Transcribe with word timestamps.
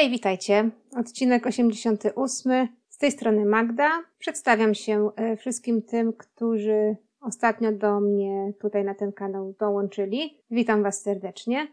Hej, 0.00 0.10
witajcie. 0.10 0.70
Odcinek 0.96 1.46
88. 1.46 2.68
Z 2.88 2.98
tej 2.98 3.12
strony 3.12 3.44
Magda. 3.44 3.90
Przedstawiam 4.18 4.74
się 4.74 5.10
e, 5.16 5.36
wszystkim 5.36 5.82
tym, 5.82 6.12
którzy 6.12 6.96
ostatnio 7.20 7.72
do 7.72 8.00
mnie 8.00 8.52
tutaj 8.60 8.84
na 8.84 8.94
ten 8.94 9.12
kanał 9.12 9.54
dołączyli. 9.58 10.42
Witam 10.50 10.82
Was 10.82 11.02
serdecznie. 11.02 11.68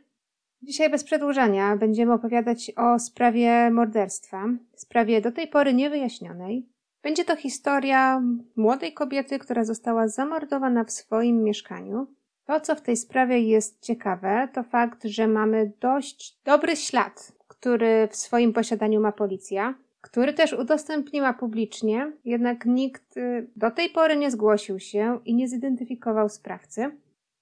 Dzisiaj 0.62 0.90
bez 0.90 1.04
przedłużania 1.04 1.78
będziemy 1.78 2.14
opowiadać 2.14 2.72
o 2.78 3.00
sprawie 3.00 3.72
morderstwa, 3.72 4.46
sprawie 4.76 5.22
do 5.22 5.32
tej 5.32 5.48
pory 5.48 5.74
niewyjaśnionej. 5.74 6.70
Będzie 7.04 7.26
to 7.26 7.36
historia 7.36 8.22
młodej 8.56 8.94
kobiety, 8.94 9.40
która 9.40 9.64
została 9.64 10.08
zamordowana 10.08 10.84
w 10.84 10.92
swoim 10.92 11.44
mieszkaniu. 11.44 12.08
To, 12.46 12.60
co 12.60 12.76
w 12.76 12.82
tej 12.82 12.98
sprawie 12.98 13.40
jest 13.40 13.82
ciekawe, 13.82 14.48
to 14.54 14.64
fakt, 14.64 15.04
że 15.04 15.28
mamy 15.28 15.72
dość 15.80 16.40
dobry 16.44 16.76
ślad, 16.76 17.37
który 17.60 18.08
w 18.12 18.16
swoim 18.16 18.54
posiadaniu 18.54 19.02
ma 19.02 19.12
policja, 19.12 19.76
który 20.02 20.34
też 20.34 20.54
udostępniła 20.54 21.34
publicznie, 21.34 22.12
jednak 22.26 22.66
nikt 22.66 23.18
y, 23.18 23.48
do 23.56 23.72
tej 23.72 23.90
pory 23.90 24.18
nie 24.18 24.32
zgłosił 24.32 24.80
się 24.80 25.20
i 25.26 25.36
nie 25.36 25.48
zidentyfikował 25.48 26.30
sprawcy. 26.30 26.92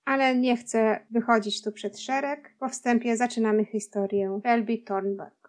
Ale 0.05 0.35
nie 0.35 0.57
chcę 0.57 0.99
wychodzić 1.11 1.63
tu 1.63 1.71
przed 1.71 1.99
szereg. 1.99 2.55
Po 2.59 2.69
wstępie 2.69 3.17
zaczynamy 3.17 3.65
historię 3.65 4.39
Shelby 4.43 4.77
Thornburg. 4.77 5.44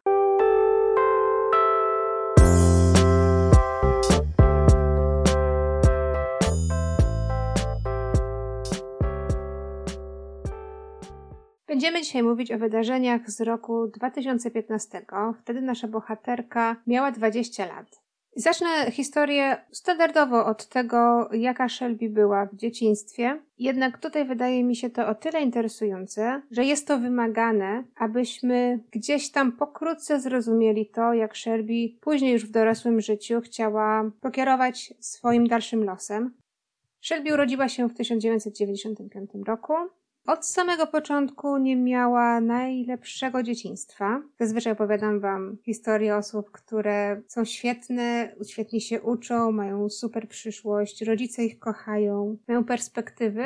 Będziemy 11.76 12.02
dzisiaj 12.02 12.22
mówić 12.22 12.52
o 12.52 12.58
wydarzeniach 12.58 13.30
z 13.30 13.40
roku 13.40 13.86
2015. 13.86 15.06
Wtedy 15.40 15.60
nasza 15.60 15.88
bohaterka 15.88 16.76
miała 16.86 17.12
20 17.12 17.66
lat. 17.66 18.02
Zacznę 18.36 18.90
historię 18.90 19.56
standardowo 19.72 20.46
od 20.46 20.68
tego, 20.68 21.28
jaka 21.32 21.68
Shelby 21.68 22.08
była 22.08 22.46
w 22.46 22.56
dzieciństwie. 22.56 23.42
Jednak 23.58 23.98
tutaj 23.98 24.24
wydaje 24.24 24.64
mi 24.64 24.76
się 24.76 24.90
to 24.90 25.08
o 25.08 25.14
tyle 25.14 25.42
interesujące, 25.42 26.42
że 26.50 26.64
jest 26.64 26.86
to 26.86 26.98
wymagane, 26.98 27.84
abyśmy 27.96 28.80
gdzieś 28.90 29.30
tam 29.30 29.52
pokrótce 29.52 30.20
zrozumieli 30.20 30.86
to, 30.86 31.14
jak 31.14 31.36
Shelby 31.36 31.88
później 32.00 32.32
już 32.32 32.46
w 32.46 32.50
dorosłym 32.50 33.00
życiu 33.00 33.40
chciała 33.40 34.10
pokierować 34.20 34.94
swoim 35.00 35.46
dalszym 35.46 35.84
losem. 35.84 36.34
Shelby 37.00 37.34
urodziła 37.34 37.68
się 37.68 37.88
w 37.88 37.94
1995 37.94 39.30
roku. 39.46 39.72
Od 40.26 40.46
samego 40.46 40.86
początku 40.86 41.58
nie 41.58 41.76
miała 41.76 42.40
najlepszego 42.40 43.42
dzieciństwa. 43.42 44.22
Zazwyczaj 44.40 44.72
opowiadam 44.72 45.20
Wam 45.20 45.56
historię 45.62 46.16
osób, 46.16 46.50
które 46.50 47.22
są 47.28 47.44
świetne, 47.44 48.32
świetnie 48.48 48.80
się 48.80 49.02
uczą, 49.02 49.52
mają 49.52 49.88
super 49.88 50.28
przyszłość, 50.28 51.02
rodzice 51.02 51.44
ich 51.44 51.58
kochają, 51.58 52.36
mają 52.48 52.64
perspektywy, 52.64 53.44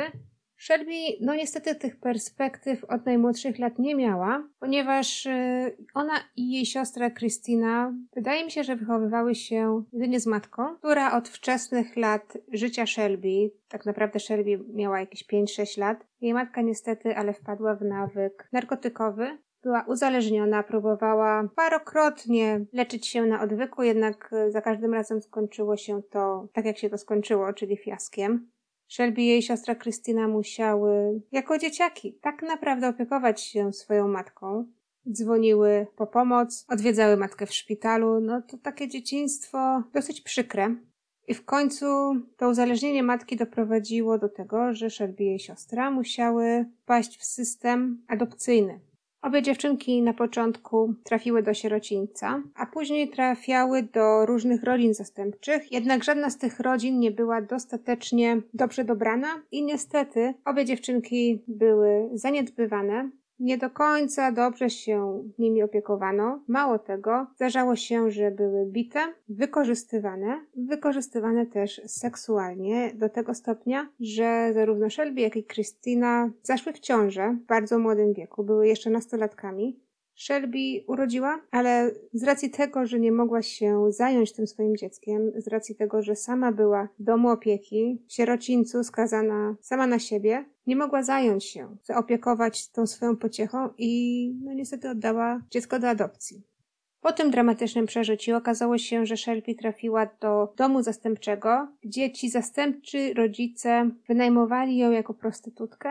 Shelby, 0.61 1.17
no 1.21 1.35
niestety 1.35 1.75
tych 1.75 1.99
perspektyw 1.99 2.83
od 2.83 3.05
najmłodszych 3.05 3.59
lat 3.59 3.79
nie 3.79 3.95
miała, 3.95 4.47
ponieważ 4.59 5.25
y, 5.25 5.77
ona 5.93 6.13
i 6.35 6.51
jej 6.51 6.65
siostra 6.65 7.11
Christina 7.11 7.93
wydaje 8.15 8.45
mi 8.45 8.51
się, 8.51 8.63
że 8.63 8.75
wychowywały 8.75 9.35
się 9.35 9.83
jedynie 9.93 10.19
z 10.19 10.27
matką, 10.27 10.75
która 10.75 11.17
od 11.17 11.29
wczesnych 11.29 11.95
lat 11.95 12.37
życia 12.53 12.85
Shelby, 12.85 13.51
tak 13.69 13.85
naprawdę 13.85 14.19
Shelby 14.19 14.59
miała 14.73 14.99
jakieś 14.99 15.27
5-6 15.27 15.79
lat, 15.79 16.07
jej 16.21 16.33
matka 16.33 16.61
niestety, 16.61 17.15
ale 17.15 17.33
wpadła 17.33 17.75
w 17.75 17.81
nawyk 17.81 18.49
narkotykowy, 18.51 19.37
była 19.63 19.85
uzależniona, 19.87 20.63
próbowała 20.63 21.49
parokrotnie 21.55 22.65
leczyć 22.73 23.07
się 23.07 23.25
na 23.25 23.41
odwyku, 23.41 23.83
jednak 23.83 24.33
y, 24.33 24.51
za 24.51 24.61
każdym 24.61 24.93
razem 24.93 25.21
skończyło 25.21 25.77
się 25.77 26.01
to 26.09 26.47
tak, 26.53 26.65
jak 26.65 26.77
się 26.77 26.89
to 26.89 26.97
skończyło, 26.97 27.53
czyli 27.53 27.77
fiaskiem. 27.77 28.51
Shelby 28.91 29.21
i 29.21 29.27
jej 29.27 29.41
siostra 29.41 29.75
Krystyna 29.75 30.27
musiały, 30.27 31.21
jako 31.31 31.57
dzieciaki, 31.57 32.13
tak 32.21 32.41
naprawdę 32.41 32.87
opiekować 32.87 33.41
się 33.41 33.73
swoją 33.73 34.07
matką. 34.07 34.65
Dzwoniły 35.11 35.87
po 35.95 36.07
pomoc, 36.07 36.65
odwiedzały 36.69 37.17
matkę 37.17 37.45
w 37.45 37.53
szpitalu. 37.53 38.19
No 38.19 38.41
to 38.41 38.57
takie 38.57 38.87
dzieciństwo 38.87 39.83
dosyć 39.93 40.21
przykre. 40.21 40.75
I 41.27 41.33
w 41.33 41.45
końcu 41.45 41.85
to 42.37 42.49
uzależnienie 42.49 43.03
matki 43.03 43.35
doprowadziło 43.35 44.17
do 44.17 44.29
tego, 44.29 44.73
że 44.73 44.89
Shelby 44.89 45.23
i 45.23 45.27
jej 45.27 45.39
siostra 45.39 45.91
musiały 45.91 46.65
paść 46.85 47.19
w 47.19 47.25
system 47.25 48.03
adopcyjny. 48.07 48.79
Obie 49.21 49.41
dziewczynki 49.41 50.01
na 50.01 50.13
początku 50.13 50.93
trafiły 51.03 51.43
do 51.43 51.53
sierocińca, 51.53 52.43
a 52.55 52.65
później 52.65 53.09
trafiały 53.09 53.83
do 53.83 54.25
różnych 54.25 54.63
rodzin 54.63 54.93
zastępczych, 54.93 55.71
jednak 55.71 56.03
żadna 56.03 56.29
z 56.29 56.37
tych 56.37 56.59
rodzin 56.59 56.99
nie 56.99 57.11
była 57.11 57.41
dostatecznie 57.41 58.41
dobrze 58.53 58.83
dobrana 58.83 59.27
i 59.51 59.63
niestety 59.63 60.33
obie 60.45 60.65
dziewczynki 60.65 61.43
były 61.47 62.09
zaniedbywane, 62.13 63.09
nie 63.41 63.57
do 63.57 63.69
końca 63.69 64.31
dobrze 64.31 64.69
się 64.69 65.23
nimi 65.39 65.63
opiekowano. 65.63 66.39
Mało 66.47 66.79
tego, 66.79 67.27
zdarzało 67.35 67.75
się, 67.75 68.11
że 68.11 68.31
były 68.31 68.65
bite, 68.65 68.99
wykorzystywane, 69.29 70.45
wykorzystywane 70.55 71.45
też 71.45 71.81
seksualnie 71.85 72.91
do 72.95 73.09
tego 73.09 73.33
stopnia, 73.33 73.89
że 73.99 74.51
zarówno 74.53 74.89
Shelby, 74.89 75.21
jak 75.21 75.35
i 75.35 75.43
Christina 75.43 76.29
zaszły 76.43 76.73
w 76.73 76.79
ciążę 76.79 77.37
w 77.43 77.47
bardzo 77.47 77.79
młodym 77.79 78.13
wieku, 78.13 78.43
były 78.43 78.67
jeszcze 78.67 78.89
nastolatkami. 78.89 79.79
Shelby 80.15 80.83
urodziła, 80.87 81.41
ale 81.51 81.91
z 82.13 82.23
racji 82.23 82.49
tego, 82.49 82.85
że 82.85 82.99
nie 82.99 83.11
mogła 83.11 83.41
się 83.41 83.91
zająć 83.91 84.33
tym 84.33 84.47
swoim 84.47 84.77
dzieckiem, 84.77 85.31
z 85.35 85.47
racji 85.47 85.75
tego, 85.75 86.01
że 86.01 86.15
sama 86.15 86.51
była 86.51 86.87
w 86.99 87.03
domu 87.03 87.29
opieki, 87.29 88.01
w 88.07 88.13
sierocińcu 88.13 88.83
skazana 88.83 89.55
sama 89.61 89.87
na 89.87 89.99
siebie, 89.99 90.45
nie 90.67 90.75
mogła 90.75 91.03
zająć 91.03 91.45
się, 91.45 91.77
zaopiekować 91.83 92.69
tą 92.69 92.87
swoją 92.87 93.17
pociechą 93.17 93.69
i 93.77 94.33
no 94.43 94.53
niestety 94.53 94.89
oddała 94.89 95.41
dziecko 95.49 95.79
do 95.79 95.89
adopcji. 95.89 96.43
Po 97.01 97.11
tym 97.11 97.31
dramatycznym 97.31 97.85
przeżyciu 97.85 98.35
okazało 98.35 98.77
się, 98.77 99.05
że 99.05 99.17
Shelby 99.17 99.55
trafiła 99.55 100.05
do 100.21 100.53
domu 100.57 100.83
zastępczego, 100.83 101.67
gdzie 101.83 102.11
ci 102.11 102.29
zastępczy 102.29 103.13
rodzice 103.13 103.89
wynajmowali 104.07 104.77
ją 104.77 104.91
jako 104.91 105.13
prostytutkę 105.13 105.89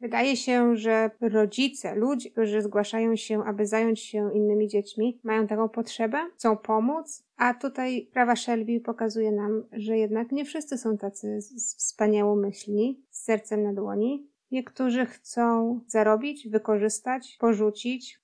Wydaje 0.00 0.36
się, 0.36 0.76
że 0.76 1.10
rodzice, 1.20 1.94
ludzie, 1.94 2.30
którzy 2.30 2.62
zgłaszają 2.62 3.16
się, 3.16 3.44
aby 3.44 3.66
zająć 3.66 4.00
się 4.00 4.30
innymi 4.34 4.68
dziećmi, 4.68 5.20
mają 5.22 5.46
taką 5.46 5.68
potrzebę, 5.68 6.18
chcą 6.34 6.56
pomóc, 6.56 7.24
a 7.36 7.54
tutaj 7.54 8.08
prawa 8.12 8.36
Shelby 8.36 8.80
pokazuje 8.80 9.32
nam, 9.32 9.64
że 9.72 9.98
jednak 9.98 10.32
nie 10.32 10.44
wszyscy 10.44 10.78
są 10.78 10.98
tacy 10.98 11.38
wspaniałomyślni, 11.78 13.02
z 13.10 13.24
sercem 13.24 13.62
na 13.62 13.72
dłoni. 13.72 14.28
Niektórzy 14.50 15.06
chcą 15.06 15.80
zarobić, 15.86 16.48
wykorzystać, 16.48 17.36
porzucić, 17.40 18.20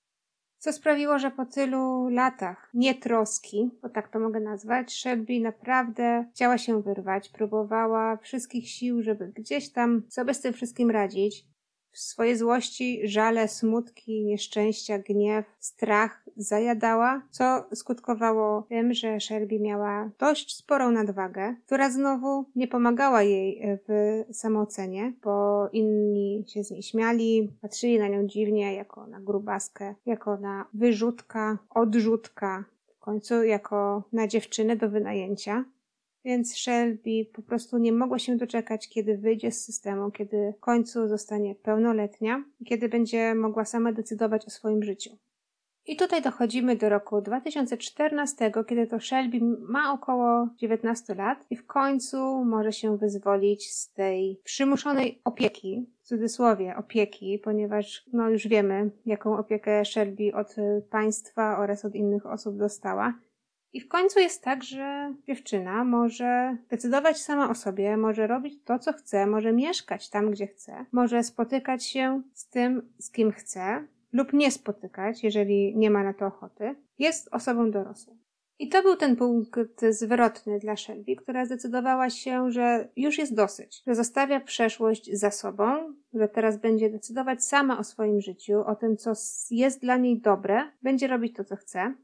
co 0.59 0.73
sprawiło, 0.73 1.19
że 1.19 1.31
po 1.31 1.47
tylu 1.47 2.09
latach 2.09 2.71
nietroski, 2.75 3.71
bo 3.83 3.89
tak 3.89 4.09
to 4.09 4.21
mogę 4.21 4.41
nazwać, 4.41 4.93
Shelby 4.93 5.41
naprawdę 5.41 6.27
chciała 6.35 6.59
się 6.59 6.83
wyrwać, 6.83 7.29
próbowała 7.29 8.17
wszystkich 8.17 8.69
sił, 8.69 9.03
żeby 9.03 9.33
gdzieś 9.35 9.73
tam 9.73 10.03
sobie 10.09 10.35
z 10.35 10.41
tym 10.41 10.53
wszystkim 10.53 10.91
radzić. 10.91 11.54
Swoje 11.95 12.37
złości, 12.37 13.01
żale, 13.05 13.49
smutki, 13.49 14.25
nieszczęścia, 14.25 14.99
gniew, 14.99 15.45
strach 15.61 16.25
zajadała, 16.37 17.23
co 17.31 17.65
skutkowało 17.75 18.63
tym, 18.69 18.95
że 18.95 19.21
Shelby 19.21 19.61
miała 19.61 20.11
dość 20.19 20.57
sporą 20.57 20.91
nadwagę, 20.91 21.55
która 21.67 21.91
znowu 21.91 22.45
nie 22.57 22.69
pomagała 22.69 23.23
jej 23.23 23.61
w 23.89 24.25
samoocenie, 24.33 25.13
bo 25.23 25.69
inni 25.73 26.45
się 26.49 26.65
z 26.65 26.71
niej 26.71 26.83
śmiali, 26.83 27.53
patrzyli 27.63 27.99
na 27.99 28.09
nią 28.09 28.27
dziwnie, 28.27 28.75
jako 28.75 29.07
na 29.07 29.21
grubaskę, 29.21 29.95
jako 30.07 30.37
na 30.37 30.67
wyrzutka, 30.75 31.59
odrzutka, 31.71 32.65
w 32.97 32.99
końcu 32.99 33.45
jako 33.45 34.03
na 34.13 34.29
dziewczynę 34.29 34.77
do 34.77 34.89
wynajęcia. 34.89 35.65
Więc 36.25 36.55
Shelby 36.55 37.27
po 37.33 37.43
prostu 37.43 37.79
nie 37.79 37.93
mogła 37.93 38.19
się 38.19 38.37
doczekać, 38.37 38.89
kiedy 38.89 39.19
wyjdzie 39.19 39.53
z 39.53 39.65
systemu, 39.65 40.11
kiedy 40.11 40.55
w 40.57 40.61
końcu 40.61 41.09
zostanie 41.09 41.55
pełnoletnia 41.55 42.45
i 42.61 42.65
kiedy 42.65 42.89
będzie 42.89 43.35
mogła 43.35 43.65
sama 43.65 43.93
decydować 43.93 44.47
o 44.47 44.51
swoim 44.51 44.83
życiu. 44.83 45.19
I 45.87 45.97
tutaj 45.97 46.23
dochodzimy 46.23 46.77
do 46.77 46.89
roku 46.89 47.21
2014, 47.21 48.53
kiedy 48.69 48.87
to 48.87 49.01
Shelby 49.01 49.39
ma 49.61 49.93
około 49.93 50.49
19 50.57 51.15
lat 51.15 51.47
i 51.51 51.57
w 51.57 51.67
końcu 51.67 52.45
może 52.45 52.73
się 52.73 52.99
wyzwolić 52.99 53.73
z 53.73 53.93
tej 53.93 54.41
przymuszonej 54.45 55.21
opieki, 55.25 55.87
w 56.03 56.07
cudzysłowie 56.07 56.77
opieki, 56.77 57.41
ponieważ 57.45 58.05
no 58.13 58.29
już 58.29 58.49
wiemy, 58.49 58.91
jaką 59.07 59.39
opiekę 59.39 59.85
Shelby 59.85 60.35
od 60.35 60.57
państwa 60.91 61.59
oraz 61.59 61.85
od 61.85 61.95
innych 61.95 62.27
osób 62.27 62.57
dostała. 62.57 63.15
I 63.75 63.81
w 63.81 63.89
końcu 63.89 64.21
jest 64.21 64.43
tak, 64.43 64.65
że 64.65 65.15
dziewczyna 65.27 65.85
może 65.85 66.57
decydować 66.71 67.19
sama 67.19 67.51
o 67.51 67.55
sobie, 67.55 67.97
może 67.97 68.27
robić 68.27 68.55
to, 68.65 68.79
co 68.79 68.93
chce, 68.93 69.27
może 69.27 69.53
mieszkać 69.53 70.11
tam, 70.11 70.31
gdzie 70.31 70.47
chce, 70.47 70.87
może 70.93 71.23
spotykać 71.23 71.85
się 71.85 72.23
z 72.35 72.49
tym, 72.49 72.93
z 72.99 73.11
kim 73.11 73.33
chce, 73.33 73.87
lub 74.13 74.33
nie 74.33 74.51
spotykać, 74.51 75.25
jeżeli 75.25 75.77
nie 75.77 75.91
ma 75.91 76.03
na 76.03 76.15
to 76.15 76.27
ochoty. 76.27 76.75
Jest 76.99 77.29
osobą 77.33 77.71
dorosłą. 77.71 78.17
I 78.59 78.69
to 78.69 78.83
był 78.83 78.97
ten 78.97 79.17
punkt 79.17 79.81
zwrotny 79.91 80.59
dla 80.59 80.77
Shelby, 80.77 81.17
która 81.17 81.45
zdecydowała 81.45 82.11
się, 82.11 82.51
że 82.51 82.89
już 82.97 83.19
jest 83.19 83.35
dosyć, 83.35 83.83
że 83.87 83.95
zostawia 83.95 84.41
przeszłość 84.41 85.13
za 85.13 85.31
sobą, 85.31 85.95
że 86.15 86.29
teraz 86.29 86.57
będzie 86.57 86.91
decydować 86.91 87.45
sama 87.45 87.79
o 87.79 87.85
swoim 87.85 88.21
życiu, 88.21 88.61
o 88.67 88.77
tym, 88.77 88.97
co 88.97 89.13
jest 89.51 89.81
dla 89.81 89.97
niej 89.97 90.21
dobre, 90.21 90.63
będzie 90.83 91.07
robić 91.07 91.37
to, 91.37 91.45
co 91.45 91.57
chce. 91.57 91.95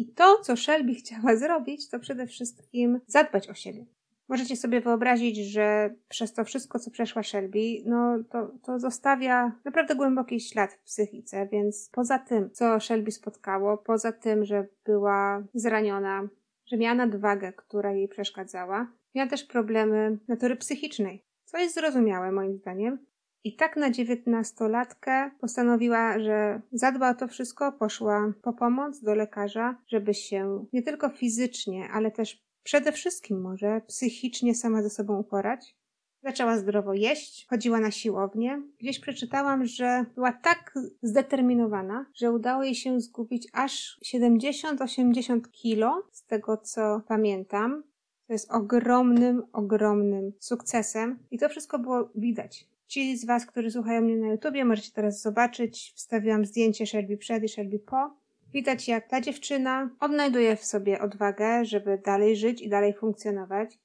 I 0.00 0.06
to, 0.06 0.38
co 0.42 0.56
Shelby 0.56 0.94
chciała 0.94 1.36
zrobić, 1.36 1.88
to 1.88 1.98
przede 1.98 2.26
wszystkim 2.26 3.00
zadbać 3.06 3.48
o 3.48 3.54
siebie. 3.54 3.86
Możecie 4.28 4.56
sobie 4.56 4.80
wyobrazić, 4.80 5.36
że 5.36 5.94
przez 6.08 6.32
to 6.32 6.44
wszystko, 6.44 6.78
co 6.78 6.90
przeszła 6.90 7.22
Shelby, 7.22 7.82
no 7.84 8.18
to, 8.30 8.50
to 8.62 8.78
zostawia 8.78 9.52
naprawdę 9.64 9.94
głęboki 9.94 10.40
ślad 10.40 10.72
w 10.72 10.82
psychice, 10.82 11.48
więc 11.52 11.90
poza 11.92 12.18
tym, 12.18 12.50
co 12.50 12.80
Shelby 12.80 13.10
spotkało, 13.10 13.78
poza 13.78 14.12
tym, 14.12 14.44
że 14.44 14.66
była 14.84 15.42
zraniona, 15.54 16.28
że 16.66 16.76
miała 16.76 16.94
nadwagę, 16.94 17.52
która 17.52 17.92
jej 17.92 18.08
przeszkadzała, 18.08 18.92
miała 19.14 19.30
też 19.30 19.44
problemy 19.44 20.18
natury 20.28 20.56
psychicznej, 20.56 21.24
co 21.44 21.58
jest 21.58 21.74
zrozumiałe 21.74 22.32
moim 22.32 22.56
zdaniem. 22.56 22.98
I 23.44 23.56
tak 23.56 23.76
na 23.76 23.90
dziewiętnastolatkę 23.90 25.30
postanowiła, 25.40 26.18
że 26.18 26.60
zadba 26.72 27.10
o 27.10 27.14
to 27.14 27.28
wszystko, 27.28 27.72
poszła 27.72 28.32
po 28.42 28.52
pomoc 28.52 29.00
do 29.02 29.14
lekarza, 29.14 29.76
żeby 29.86 30.14
się 30.14 30.64
nie 30.72 30.82
tylko 30.82 31.08
fizycznie, 31.08 31.88
ale 31.92 32.10
też 32.10 32.50
Przede 32.62 32.92
wszystkim 32.92 33.40
może 33.40 33.80
psychicznie 33.86 34.54
sama 34.54 34.82
ze 34.82 34.90
sobą 34.90 35.18
uporać. 35.18 35.76
Zaczęła 36.22 36.58
zdrowo 36.58 36.94
jeść, 36.94 37.46
chodziła 37.50 37.80
na 37.80 37.90
siłownię. 37.90 38.62
Gdzieś 38.78 39.00
przeczytałam, 39.00 39.64
że 39.64 40.04
była 40.14 40.32
tak 40.32 40.74
zdeterminowana, 41.02 42.06
że 42.14 42.32
udało 42.32 42.64
jej 42.64 42.74
się 42.74 43.00
zgubić 43.00 43.48
aż 43.52 44.00
70-80 44.04 45.40
kilo, 45.50 46.02
z 46.12 46.26
tego 46.26 46.56
co 46.56 47.02
pamiętam. 47.08 47.82
To 48.26 48.32
jest 48.32 48.50
ogromnym, 48.50 49.42
ogromnym 49.52 50.32
sukcesem 50.40 51.18
i 51.30 51.38
to 51.38 51.48
wszystko 51.48 51.78
było 51.78 52.10
widać. 52.14 52.68
Ci 52.90 53.16
z 53.16 53.24
Was, 53.24 53.46
którzy 53.46 53.70
słuchają 53.70 54.00
mnie 54.00 54.16
na 54.16 54.28
YouTubie, 54.28 54.64
możecie 54.64 54.92
teraz 54.92 55.22
zobaczyć. 55.22 55.92
Wstawiłam 55.96 56.44
zdjęcie 56.44 56.86
Shelby 56.86 57.16
przed 57.16 57.42
i 57.42 57.48
Shelby 57.48 57.78
po. 57.78 58.16
Widać, 58.52 58.88
jak 58.88 59.08
ta 59.08 59.20
dziewczyna 59.20 59.90
odnajduje 60.00 60.56
w 60.56 60.64
sobie 60.64 61.00
odwagę, 61.00 61.64
żeby 61.64 61.98
dalej 62.04 62.36
żyć 62.36 62.62
i 62.62 62.68
dalej 62.68 62.94
funkcjonować. 62.94 63.78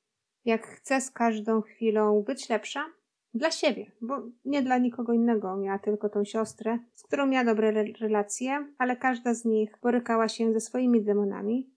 Jak 0.45 0.67
chce 0.67 1.01
z 1.01 1.11
każdą 1.11 1.61
chwilą 1.61 2.21
być 2.21 2.49
lepsza 2.49 2.85
dla 3.33 3.51
siebie, 3.51 3.91
bo 4.01 4.21
nie 4.45 4.61
dla 4.61 4.77
nikogo 4.77 5.13
innego. 5.13 5.57
Miała 5.57 5.79
tylko 5.79 6.09
tą 6.09 6.25
siostrę, 6.25 6.79
z 6.93 7.03
którą 7.03 7.25
miała 7.25 7.45
dobre 7.45 7.71
relacje, 7.99 8.67
ale 8.77 8.95
każda 8.95 9.33
z 9.33 9.45
nich 9.45 9.77
borykała 9.81 10.27
się 10.27 10.53
ze 10.53 10.59
swoimi 10.59 11.03
demonami. 11.03 11.74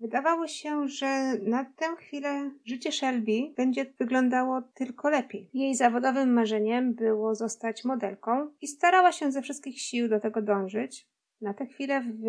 Wydawało 0.00 0.46
się, 0.46 0.88
że 0.88 1.38
na 1.42 1.64
tę 1.64 1.96
chwilę 1.96 2.50
życie 2.64 2.92
Shelby 2.92 3.52
będzie 3.56 3.86
wyglądało 3.98 4.62
tylko 4.62 5.10
lepiej. 5.10 5.50
Jej 5.54 5.74
zawodowym 5.74 6.32
marzeniem 6.32 6.94
było 6.94 7.34
zostać 7.34 7.84
modelką 7.84 8.50
i 8.60 8.68
starała 8.68 9.12
się 9.12 9.32
ze 9.32 9.42
wszystkich 9.42 9.80
sił 9.80 10.08
do 10.08 10.20
tego 10.20 10.42
dążyć. 10.42 11.08
Na 11.40 11.54
tę 11.54 11.66
chwilę 11.66 12.02
w 12.02 12.24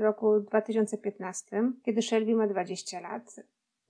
roku 0.00 0.40
2015, 0.40 1.72
kiedy 1.82 2.02
Shelby 2.02 2.34
ma 2.34 2.46
20 2.46 3.00
lat, 3.00 3.36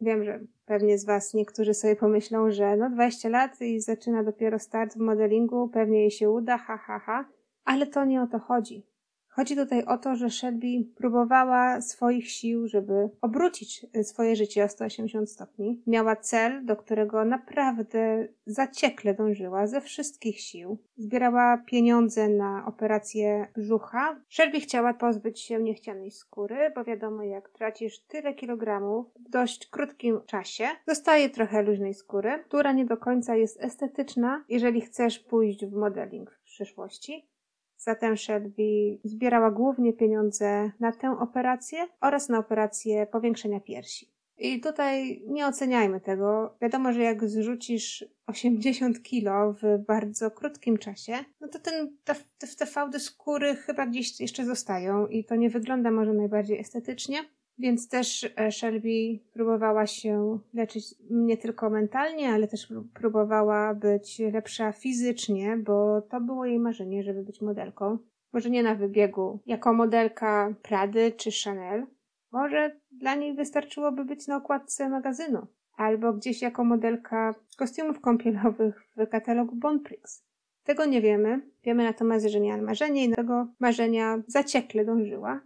wiem, 0.00 0.25
że 0.25 0.40
pewnie 0.67 0.99
z 0.99 1.05
Was 1.05 1.34
niektórzy 1.34 1.75
sobie 1.75 1.96
pomyślą, 1.96 2.50
że 2.50 2.76
no 2.76 2.90
20 2.90 3.29
lat 3.29 3.61
i 3.61 3.81
zaczyna 3.81 4.25
dopiero 4.25 4.58
start 4.58 4.94
w 4.94 5.00
modelingu, 5.00 5.69
pewnie 5.69 6.00
jej 6.00 6.11
się 6.11 6.31
uda, 6.31 6.58
ha, 6.58 6.76
ha, 6.76 6.99
ha. 6.99 7.29
Ale 7.64 7.87
to 7.87 8.05
nie 8.05 8.23
o 8.23 8.26
to 8.26 8.38
chodzi. 8.38 8.87
Chodzi 9.34 9.56
tutaj 9.56 9.84
o 9.84 9.99
to, 9.99 10.17
że 10.17 10.31
Shelby 10.31 10.84
próbowała 10.96 11.81
swoich 11.81 12.31
sił, 12.31 12.69
żeby 12.69 13.11
obrócić 13.20 13.87
swoje 14.02 14.37
życie 14.37 14.64
o 14.64 14.69
180 14.69 15.31
stopni. 15.31 15.82
Miała 15.87 16.17
cel, 16.17 16.64
do 16.64 16.76
którego 16.76 17.25
naprawdę 17.25 18.29
zaciekle 18.46 19.14
dążyła 19.14 19.67
ze 19.67 19.81
wszystkich 19.81 20.40
sił. 20.40 20.79
Zbierała 20.96 21.58
pieniądze 21.67 22.29
na 22.29 22.67
operację 22.67 23.46
brzucha. 23.55 24.20
Shelby 24.29 24.61
chciała 24.61 24.94
pozbyć 24.94 25.40
się 25.40 25.62
niechcianej 25.62 26.11
skóry, 26.11 26.73
bo 26.75 26.84
wiadomo, 26.84 27.23
jak 27.23 27.49
tracisz 27.49 27.99
tyle 27.99 28.34
kilogramów 28.34 29.06
w 29.26 29.31
dość 29.31 29.67
krótkim 29.67 30.20
czasie, 30.26 30.69
zostaje 30.87 31.31
trochę 31.31 31.62
luźnej 31.62 31.94
skóry, 31.94 32.44
która 32.44 32.73
nie 32.73 32.84
do 32.84 32.96
końca 32.96 33.37
jest 33.37 33.61
estetyczna, 33.61 34.44
jeżeli 34.49 34.81
chcesz 34.81 35.19
pójść 35.19 35.67
w 35.67 35.73
modeling 35.73 36.31
w 36.31 36.43
przyszłości. 36.43 37.31
Zatem 37.84 38.17
Shelby 38.17 38.99
zbierała 39.05 39.50
głównie 39.50 39.93
pieniądze 39.93 40.70
na 40.81 40.93
tę 40.93 41.17
operację 41.20 41.79
oraz 42.00 42.29
na 42.29 42.38
operację 42.38 43.06
powiększenia 43.06 43.61
piersi. 43.61 44.12
I 44.38 44.61
tutaj 44.61 45.23
nie 45.26 45.46
oceniajmy 45.46 46.00
tego. 46.00 46.56
Wiadomo, 46.61 46.93
że 46.93 47.02
jak 47.02 47.29
zrzucisz 47.29 48.05
80 48.26 49.02
kilo 49.02 49.52
w 49.62 49.84
bardzo 49.87 50.31
krótkim 50.31 50.79
czasie, 50.79 51.12
no 51.40 51.49
to 51.49 51.58
ten, 51.58 51.96
te, 52.05 52.14
te 52.58 52.67
fałdy 52.67 53.00
skóry 53.00 53.56
chyba 53.56 53.87
gdzieś 53.87 54.20
jeszcze 54.20 54.44
zostają 54.44 55.06
i 55.06 55.25
to 55.25 55.37
nie 55.37 55.50
wygląda 55.50 55.90
może 55.90 56.12
najbardziej 56.12 56.61
estetycznie, 56.61 57.19
więc 57.62 57.88
też 57.88 58.32
e, 58.36 58.52
Shelby 58.52 59.18
próbowała 59.32 59.86
się 59.86 60.38
leczyć 60.54 60.94
nie 61.10 61.36
tylko 61.36 61.70
mentalnie, 61.70 62.28
ale 62.28 62.48
też 62.48 62.72
próbowała 62.94 63.74
być 63.74 64.18
lepsza 64.18 64.72
fizycznie, 64.72 65.56
bo 65.56 66.02
to 66.02 66.20
było 66.20 66.46
jej 66.46 66.58
marzenie, 66.58 67.02
żeby 67.02 67.22
być 67.22 67.40
modelką. 67.40 67.98
Może 68.32 68.50
nie 68.50 68.62
na 68.62 68.74
wybiegu 68.74 69.38
jako 69.46 69.72
modelka 69.72 70.54
Prady 70.62 71.12
czy 71.16 71.30
Chanel. 71.44 71.86
Może 72.32 72.76
dla 72.90 73.14
niej 73.14 73.34
wystarczyłoby 73.34 74.04
być 74.04 74.26
na 74.26 74.36
okładce 74.36 74.88
magazynu. 74.88 75.46
Albo 75.76 76.12
gdzieś 76.12 76.42
jako 76.42 76.64
modelka 76.64 77.34
kostiumów 77.58 78.00
kąpielowych 78.00 78.82
w 78.96 79.06
katalogu 79.06 79.56
Bonprix. 79.56 80.24
Tego 80.64 80.84
nie 80.84 81.00
wiemy. 81.00 81.40
Wiemy 81.64 81.84
natomiast, 81.84 82.26
że 82.26 82.40
miała 82.40 82.62
marzenie 82.62 83.04
i 83.04 83.10
do 83.10 83.16
tego 83.16 83.46
marzenia 83.60 84.22
zaciekle 84.26 84.84
dążyła. 84.84 85.40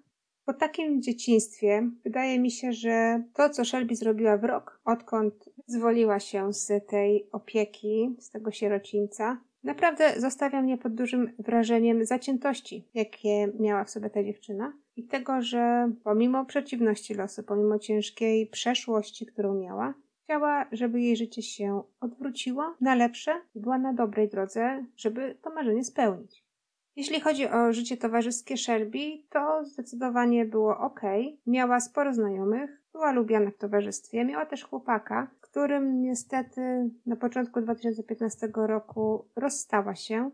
Po 0.46 0.54
takim 0.54 1.02
dzieciństwie 1.02 1.90
wydaje 2.04 2.38
mi 2.38 2.50
się, 2.50 2.72
że 2.72 3.22
to, 3.34 3.50
co 3.50 3.64
Shelby 3.64 3.96
zrobiła 3.96 4.36
w 4.36 4.44
rok, 4.44 4.80
odkąd 4.84 5.48
zwoliła 5.66 6.20
się 6.20 6.52
z 6.52 6.86
tej 6.86 7.28
opieki, 7.32 8.16
z 8.18 8.30
tego 8.30 8.50
sierocińca, 8.50 9.40
naprawdę 9.64 10.20
zostawia 10.20 10.62
mnie 10.62 10.78
pod 10.78 10.94
dużym 10.94 11.32
wrażeniem 11.38 12.04
zaciętości, 12.04 12.88
jakie 12.94 13.52
miała 13.60 13.84
w 13.84 13.90
sobie 13.90 14.10
ta 14.10 14.24
dziewczyna 14.24 14.72
i 14.96 15.04
tego, 15.04 15.42
że 15.42 15.92
pomimo 16.04 16.44
przeciwności 16.44 17.14
losu, 17.14 17.42
pomimo 17.42 17.78
ciężkiej 17.78 18.46
przeszłości, 18.46 19.26
którą 19.26 19.54
miała, 19.54 19.94
chciała, 20.24 20.66
żeby 20.72 21.00
jej 21.00 21.16
życie 21.16 21.42
się 21.42 21.82
odwróciło 22.00 22.74
na 22.80 22.94
lepsze 22.94 23.40
i 23.54 23.60
była 23.60 23.78
na 23.78 23.92
dobrej 23.92 24.28
drodze, 24.28 24.84
żeby 24.96 25.36
to 25.42 25.50
marzenie 25.54 25.84
spełnić. 25.84 26.45
Jeśli 26.96 27.20
chodzi 27.20 27.48
o 27.48 27.72
życie 27.72 27.96
towarzyskie 27.96 28.56
Shelby, 28.56 29.22
to 29.30 29.64
zdecydowanie 29.64 30.44
było 30.44 30.78
ok. 30.78 31.00
Miała 31.46 31.80
sporo 31.80 32.14
znajomych, 32.14 32.82
była 32.92 33.12
lubiana 33.12 33.50
w 33.50 33.56
towarzystwie, 33.56 34.24
miała 34.24 34.46
też 34.46 34.64
chłopaka, 34.64 35.30
którym 35.40 36.02
niestety 36.02 36.90
na 37.06 37.16
początku 37.16 37.60
2015 37.60 38.48
roku 38.54 39.28
rozstała 39.36 39.94
się. 39.94 40.30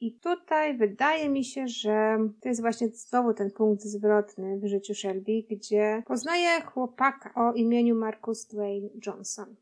I 0.00 0.12
tutaj 0.12 0.76
wydaje 0.76 1.28
mi 1.28 1.44
się, 1.44 1.68
że 1.68 2.18
to 2.40 2.48
jest 2.48 2.60
właśnie 2.60 2.88
znowu 2.88 3.34
ten 3.34 3.50
punkt 3.50 3.82
zwrotny 3.82 4.58
w 4.58 4.66
życiu 4.66 4.94
Shelby, 4.94 5.42
gdzie 5.50 6.02
poznaje 6.06 6.60
chłopaka 6.60 7.34
o 7.34 7.52
imieniu 7.52 7.94
Marcus 7.94 8.46
Dwayne 8.46 8.88
Johnson. 9.06 9.56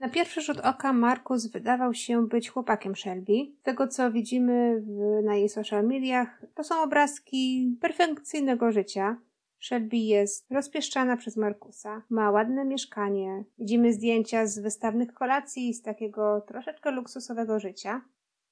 Na 0.00 0.08
pierwszy 0.08 0.40
rzut 0.40 0.60
oka 0.60 0.92
Markus 0.92 1.46
wydawał 1.46 1.94
się 1.94 2.26
być 2.26 2.50
chłopakiem 2.50 2.96
Shelby. 2.96 3.52
Z 3.60 3.62
tego 3.62 3.88
co 3.88 4.12
widzimy 4.12 4.80
w, 4.80 5.22
na 5.24 5.34
jej 5.34 5.48
social 5.48 5.86
mediach, 5.86 6.42
to 6.54 6.64
są 6.64 6.82
obrazki 6.82 7.76
perfekcyjnego 7.80 8.72
życia. 8.72 9.16
Shelby 9.60 9.96
jest 9.96 10.50
rozpieszczana 10.50 11.16
przez 11.16 11.36
Markusa, 11.36 12.02
ma 12.10 12.30
ładne 12.30 12.64
mieszkanie, 12.64 13.44
widzimy 13.58 13.92
zdjęcia 13.92 14.46
z 14.46 14.58
wystawnych 14.58 15.14
kolacji 15.14 15.74
z 15.74 15.82
takiego 15.82 16.40
troszeczkę 16.40 16.90
luksusowego 16.90 17.60
życia. 17.60 18.02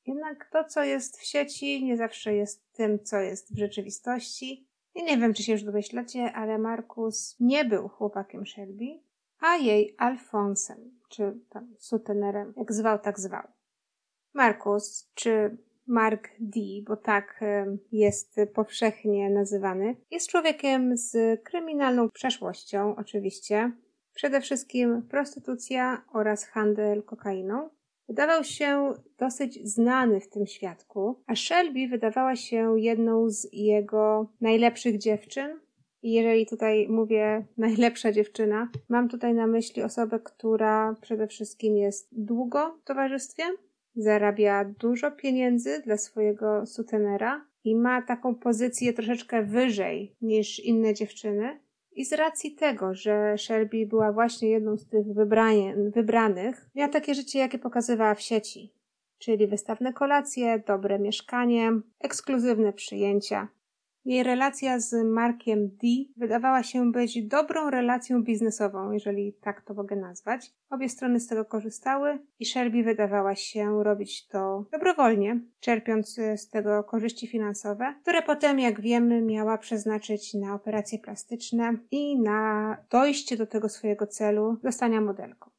Jednak 0.06 0.48
to, 0.52 0.64
co 0.64 0.82
jest 0.82 1.18
w 1.18 1.24
sieci, 1.24 1.84
nie 1.84 1.96
zawsze 1.96 2.34
jest 2.34 2.72
tym, 2.72 3.04
co 3.04 3.18
jest 3.18 3.54
w 3.54 3.58
rzeczywistości. 3.58 4.66
I 4.94 5.04
nie 5.04 5.18
wiem, 5.18 5.34
czy 5.34 5.42
się 5.42 5.52
już 5.52 5.62
domyślacie, 5.62 6.32
ale 6.32 6.58
Markus 6.58 7.36
nie 7.40 7.64
był 7.64 7.88
chłopakiem 7.88 8.46
Shelby, 8.46 9.00
a 9.40 9.56
jej 9.56 9.94
Alfonsem 9.98 10.95
czy 11.08 11.40
tam 11.50 11.74
sutenerem, 11.78 12.52
jak 12.56 12.72
zwał, 12.72 12.98
tak 12.98 13.20
zwał. 13.20 13.42
Markus, 14.34 15.10
czy 15.14 15.56
Mark 15.86 16.28
D, 16.40 16.60
bo 16.86 16.96
tak 16.96 17.44
jest 17.92 18.36
powszechnie 18.54 19.30
nazywany, 19.30 19.96
jest 20.10 20.30
człowiekiem 20.30 20.96
z 20.96 21.42
kryminalną 21.44 22.10
przeszłością, 22.10 22.96
oczywiście. 22.96 23.72
Przede 24.14 24.40
wszystkim 24.40 25.02
prostytucja 25.02 26.04
oraz 26.12 26.44
handel 26.44 27.02
kokainą. 27.02 27.70
Wydawał 28.08 28.44
się 28.44 28.92
dosyć 29.18 29.68
znany 29.68 30.20
w 30.20 30.28
tym 30.28 30.46
świadku, 30.46 31.22
a 31.26 31.34
Shelby 31.34 31.88
wydawała 31.88 32.36
się 32.36 32.80
jedną 32.80 33.30
z 33.30 33.48
jego 33.52 34.32
najlepszych 34.40 34.98
dziewczyn 34.98 35.60
I 36.06 36.12
jeżeli 36.12 36.46
tutaj 36.46 36.88
mówię 36.88 37.44
najlepsza 37.58 38.12
dziewczyna, 38.12 38.68
mam 38.88 39.08
tutaj 39.08 39.34
na 39.34 39.46
myśli 39.46 39.82
osobę, 39.82 40.20
która 40.24 40.94
przede 41.00 41.26
wszystkim 41.26 41.76
jest 41.76 42.08
długo 42.12 42.78
w 42.82 42.84
towarzystwie, 42.84 43.42
zarabia 43.96 44.64
dużo 44.64 45.10
pieniędzy 45.10 45.82
dla 45.84 45.96
swojego 45.96 46.66
sutenera 46.66 47.44
i 47.64 47.76
ma 47.76 48.02
taką 48.02 48.34
pozycję 48.34 48.92
troszeczkę 48.92 49.42
wyżej 49.42 50.16
niż 50.22 50.60
inne 50.60 50.94
dziewczyny. 50.94 51.60
I 51.92 52.04
z 52.04 52.12
racji 52.12 52.54
tego, 52.54 52.94
że 52.94 53.34
Shelby 53.38 53.86
była 53.86 54.12
właśnie 54.12 54.50
jedną 54.50 54.76
z 54.76 54.88
tych 54.88 55.06
wybranie, 55.06 55.76
wybranych, 55.76 56.70
miała 56.74 56.92
takie 56.92 57.14
życie, 57.14 57.38
jakie 57.38 57.58
pokazywała 57.58 58.14
w 58.14 58.20
sieci. 58.20 58.72
Czyli 59.18 59.46
wystawne 59.46 59.92
kolacje, 59.92 60.62
dobre 60.66 60.98
mieszkanie, 60.98 61.72
ekskluzywne 62.00 62.72
przyjęcia. 62.72 63.48
Jej 64.06 64.22
relacja 64.22 64.80
z 64.80 65.04
Markiem 65.04 65.68
D 65.68 65.86
wydawała 66.16 66.62
się 66.62 66.92
być 66.92 67.22
dobrą 67.26 67.70
relacją 67.70 68.22
biznesową, 68.22 68.92
jeżeli 68.92 69.32
tak 69.32 69.62
to 69.62 69.74
mogę 69.74 69.96
nazwać. 69.96 70.52
Obie 70.70 70.88
strony 70.88 71.20
z 71.20 71.26
tego 71.26 71.44
korzystały 71.44 72.18
i 72.38 72.44
Shelby 72.44 72.82
wydawała 72.82 73.34
się 73.34 73.84
robić 73.84 74.26
to 74.26 74.64
dobrowolnie, 74.72 75.40
czerpiąc 75.60 76.20
z 76.36 76.48
tego 76.50 76.84
korzyści 76.84 77.26
finansowe, 77.26 77.94
które 78.02 78.22
potem, 78.22 78.58
jak 78.58 78.80
wiemy, 78.80 79.22
miała 79.22 79.58
przeznaczyć 79.58 80.34
na 80.34 80.54
operacje 80.54 80.98
plastyczne 80.98 81.78
i 81.90 82.20
na 82.20 82.76
dojście 82.90 83.36
do 83.36 83.46
tego 83.46 83.68
swojego 83.68 84.06
celu 84.06 84.56
zostania 84.62 85.00
modelką. 85.00 85.50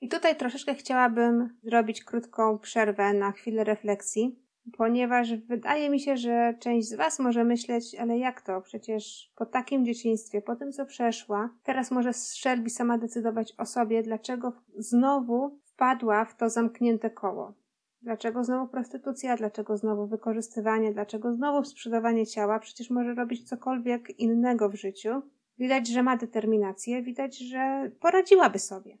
I 0.00 0.08
tutaj 0.08 0.36
troszeczkę 0.36 0.74
chciałabym 0.74 1.58
zrobić 1.62 2.04
krótką 2.04 2.58
przerwę 2.58 3.12
na 3.12 3.32
chwilę 3.32 3.64
refleksji, 3.64 4.49
ponieważ 4.76 5.34
wydaje 5.34 5.90
mi 5.90 6.00
się, 6.00 6.16
że 6.16 6.54
część 6.58 6.88
z 6.88 6.94
Was 6.94 7.18
może 7.18 7.44
myśleć, 7.44 7.94
ale 7.94 8.18
jak 8.18 8.42
to? 8.42 8.60
Przecież 8.60 9.32
po 9.36 9.46
takim 9.46 9.84
dzieciństwie, 9.84 10.42
po 10.42 10.56
tym 10.56 10.72
co 10.72 10.86
przeszła, 10.86 11.50
teraz 11.62 11.90
może 11.90 12.12
Shelby 12.12 12.70
sama 12.70 12.98
decydować 12.98 13.54
o 13.58 13.66
sobie, 13.66 14.02
dlaczego 14.02 14.52
znowu 14.78 15.58
wpadła 15.64 16.24
w 16.24 16.36
to 16.36 16.50
zamknięte 16.50 17.10
koło. 17.10 17.54
Dlaczego 18.02 18.44
znowu 18.44 18.68
prostytucja? 18.68 19.36
Dlaczego 19.36 19.76
znowu 19.76 20.06
wykorzystywanie? 20.06 20.92
Dlaczego 20.92 21.32
znowu 21.32 21.64
sprzedawanie 21.64 22.26
ciała? 22.26 22.58
Przecież 22.58 22.90
może 22.90 23.14
robić 23.14 23.48
cokolwiek 23.48 24.20
innego 24.20 24.68
w 24.68 24.74
życiu. 24.74 25.22
Widać, 25.58 25.88
że 25.88 26.02
ma 26.02 26.16
determinację, 26.16 27.02
widać, 27.02 27.38
że 27.38 27.90
poradziłaby 28.00 28.58
sobie. 28.58 28.98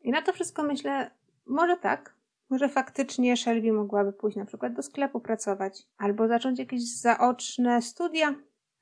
I 0.00 0.10
na 0.10 0.22
to 0.22 0.32
wszystko 0.32 0.62
myślę, 0.62 1.10
może 1.46 1.76
tak, 1.76 2.14
może 2.52 2.68
faktycznie 2.68 3.36
Shelby 3.36 3.72
mogłaby 3.72 4.12
pójść 4.12 4.36
na 4.36 4.44
przykład 4.44 4.72
do 4.72 4.82
sklepu 4.82 5.20
pracować 5.20 5.82
albo 5.98 6.28
zacząć 6.28 6.58
jakieś 6.58 7.00
zaoczne 7.00 7.82
studia, 7.82 8.34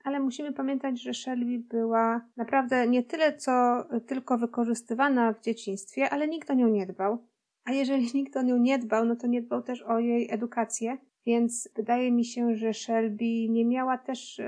ale 0.05 0.21
musimy 0.21 0.53
pamiętać, 0.53 1.03
że 1.03 1.15
Shelby 1.15 1.59
była 1.59 2.21
naprawdę 2.37 2.89
nie 2.89 3.03
tyle 3.03 3.37
co 3.37 3.85
tylko 4.07 4.39
wykorzystywana 4.39 5.33
w 5.33 5.41
dzieciństwie, 5.41 6.11
ale 6.11 6.29
nikt 6.29 6.51
o 6.51 6.55
nią 6.55 6.69
nie 6.69 6.87
dbał. 6.87 7.27
A 7.65 7.73
jeżeli 7.73 8.11
nikt 8.19 8.37
o 8.37 8.43
nią 8.43 8.57
nie 8.57 8.79
dbał, 8.79 9.05
no 9.05 9.17
to 9.17 9.27
nie 9.27 9.43
dbał 9.43 9.63
też 9.63 9.83
o 9.83 9.99
jej 9.99 10.31
edukację, 10.31 10.99
więc 11.27 11.69
wydaje 11.77 12.13
mi 12.13 12.25
się, 12.25 12.57
że 12.57 12.75
Shelby 12.75 13.49
nie 13.49 13.65
miała 13.65 13.99
też 13.99 14.41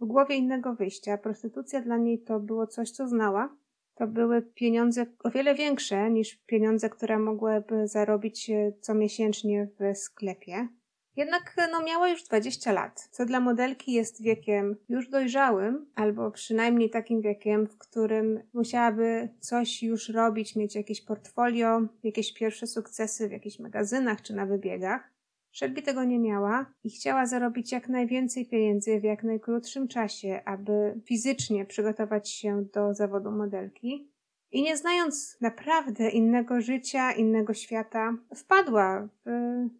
w 0.00 0.04
głowie 0.04 0.36
innego 0.36 0.74
wyjścia. 0.74 1.18
Prostytucja 1.18 1.80
dla 1.80 1.96
niej 1.96 2.18
to 2.18 2.40
było 2.40 2.66
coś, 2.66 2.90
co 2.90 3.08
znała 3.08 3.56
to 3.94 4.06
były 4.06 4.42
pieniądze 4.42 5.06
o 5.24 5.30
wiele 5.30 5.54
większe 5.54 6.10
niż 6.10 6.36
pieniądze, 6.36 6.90
które 6.90 7.18
mogłyby 7.18 7.88
zarobić 7.88 8.50
e, 8.50 8.72
comiesięcznie 8.80 9.68
w 9.80 9.98
sklepie. 9.98 10.68
Jednak 11.16 11.54
no, 11.72 11.82
miała 11.82 12.08
już 12.08 12.24
20 12.24 12.72
lat, 12.72 13.08
co 13.10 13.26
dla 13.26 13.40
modelki 13.40 13.92
jest 13.92 14.22
wiekiem 14.22 14.76
już 14.88 15.08
dojrzałym, 15.08 15.86
albo 15.94 16.30
przynajmniej 16.30 16.90
takim 16.90 17.20
wiekiem, 17.20 17.66
w 17.66 17.78
którym 17.78 18.42
musiałaby 18.52 19.28
coś 19.40 19.82
już 19.82 20.08
robić, 20.08 20.56
mieć 20.56 20.74
jakieś 20.74 21.00
portfolio, 21.00 21.80
jakieś 22.02 22.34
pierwsze 22.34 22.66
sukcesy 22.66 23.28
w 23.28 23.32
jakichś 23.32 23.58
magazynach 23.58 24.22
czy 24.22 24.34
na 24.34 24.46
wybiegach. 24.46 25.13
Shelby 25.54 25.82
tego 25.82 26.04
nie 26.04 26.18
miała 26.18 26.66
i 26.84 26.90
chciała 26.90 27.26
zarobić 27.26 27.72
jak 27.72 27.88
najwięcej 27.88 28.46
pieniędzy 28.46 29.00
w 29.00 29.04
jak 29.04 29.22
najkrótszym 29.22 29.88
czasie, 29.88 30.40
aby 30.44 31.00
fizycznie 31.04 31.64
przygotować 31.64 32.30
się 32.30 32.64
do 32.72 32.94
zawodu 32.94 33.30
modelki. 33.30 34.10
I 34.52 34.62
nie 34.62 34.76
znając 34.76 35.40
naprawdę 35.40 36.10
innego 36.10 36.60
życia, 36.60 37.12
innego 37.12 37.54
świata, 37.54 38.16
wpadła 38.34 39.08
w 39.24 39.30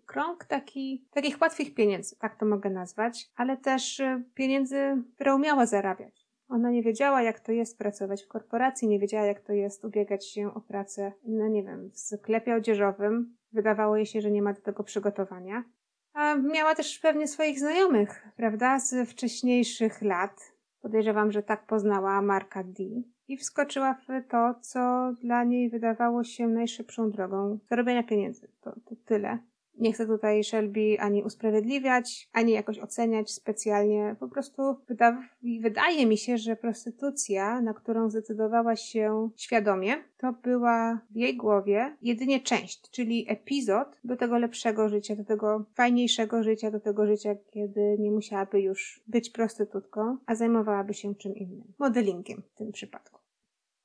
krąg 0.06 0.44
taki, 0.44 1.04
takich 1.10 1.40
łatwych 1.40 1.74
pieniędzy, 1.74 2.16
tak 2.16 2.36
to 2.38 2.46
mogę 2.46 2.70
nazwać, 2.70 3.30
ale 3.36 3.56
też 3.56 4.02
pieniędzy, 4.34 5.02
które 5.14 5.34
umiała 5.34 5.66
zarabiać. 5.66 6.26
Ona 6.48 6.70
nie 6.70 6.82
wiedziała, 6.82 7.22
jak 7.22 7.40
to 7.40 7.52
jest 7.52 7.78
pracować 7.78 8.24
w 8.24 8.28
korporacji, 8.28 8.88
nie 8.88 8.98
wiedziała, 8.98 9.26
jak 9.26 9.40
to 9.40 9.52
jest 9.52 9.84
ubiegać 9.84 10.26
się 10.26 10.54
o 10.54 10.60
pracę, 10.60 11.12
no 11.24 11.48
nie 11.48 11.62
wiem, 11.62 11.90
w 11.90 11.98
sklepie 11.98 12.54
odzieżowym, 12.54 13.36
Wydawało 13.54 13.96
jej 13.96 14.06
się, 14.06 14.20
że 14.20 14.30
nie 14.30 14.42
ma 14.42 14.52
do 14.52 14.60
tego 14.60 14.84
przygotowania. 14.84 15.64
A 16.12 16.34
miała 16.34 16.74
też 16.74 16.98
pewnie 16.98 17.28
swoich 17.28 17.58
znajomych, 17.58 18.28
prawda, 18.36 18.78
z 18.78 19.10
wcześniejszych 19.10 20.02
lat. 20.02 20.52
Podejrzewam, 20.80 21.32
że 21.32 21.42
tak 21.42 21.66
poznała 21.66 22.22
Marka 22.22 22.64
D. 22.64 22.84
I 23.28 23.36
wskoczyła 23.36 23.94
w 23.94 24.28
to, 24.28 24.54
co 24.60 25.12
dla 25.20 25.44
niej 25.44 25.70
wydawało 25.70 26.24
się 26.24 26.48
najszybszą 26.48 27.10
drogą 27.10 27.58
zarobienia 27.70 28.02
pieniędzy. 28.02 28.48
To, 28.60 28.72
to 28.72 28.96
tyle. 29.04 29.38
Nie 29.78 29.92
chcę 29.92 30.06
tutaj 30.06 30.44
Shelby 30.44 30.96
ani 31.00 31.22
usprawiedliwiać, 31.22 32.28
ani 32.32 32.52
jakoś 32.52 32.78
oceniać 32.78 33.30
specjalnie. 33.30 34.16
Po 34.20 34.28
prostu 34.28 34.62
wyda 34.88 35.22
wydaje 35.60 36.06
mi 36.06 36.18
się, 36.18 36.38
że 36.38 36.56
prostytucja, 36.56 37.60
na 37.60 37.74
którą 37.74 38.10
zdecydowała 38.10 38.76
się 38.76 39.30
świadomie, 39.36 39.96
to 40.16 40.32
była 40.32 41.00
w 41.10 41.16
jej 41.16 41.36
głowie 41.36 41.96
jedynie 42.02 42.40
część, 42.40 42.90
czyli 42.90 43.26
epizod 43.28 44.00
do 44.04 44.16
tego 44.16 44.38
lepszego 44.38 44.88
życia, 44.88 45.16
do 45.16 45.24
tego 45.24 45.64
fajniejszego 45.74 46.42
życia, 46.42 46.70
do 46.70 46.80
tego 46.80 47.06
życia, 47.06 47.34
kiedy 47.50 47.96
nie 47.98 48.10
musiałaby 48.10 48.60
już 48.60 49.02
być 49.06 49.30
prostytutką, 49.30 50.16
a 50.26 50.34
zajmowałaby 50.34 50.94
się 50.94 51.14
czym 51.14 51.34
innym. 51.34 51.72
Modelingiem 51.78 52.42
w 52.42 52.58
tym 52.58 52.72
przypadku. 52.72 53.23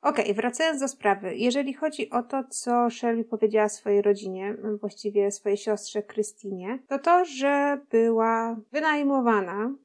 Okej, 0.02 0.24
okay, 0.24 0.34
wracając 0.34 0.82
do 0.82 0.88
sprawy. 0.88 1.36
Jeżeli 1.36 1.74
chodzi 1.74 2.10
o 2.10 2.24
to, 2.24 2.44
co 2.50 2.90
Shelby 2.90 3.24
powiedziała 3.24 3.70
swojej 3.70 4.02
rodzinie, 4.02 4.56
właściwie 4.80 5.32
swojej 5.32 5.58
siostrze 5.58 6.04
Krystynie, 6.04 6.80
to 6.88 7.00
to, 7.00 7.26
że 7.26 7.82
była 7.92 8.58
wynajmowana, 8.72 9.76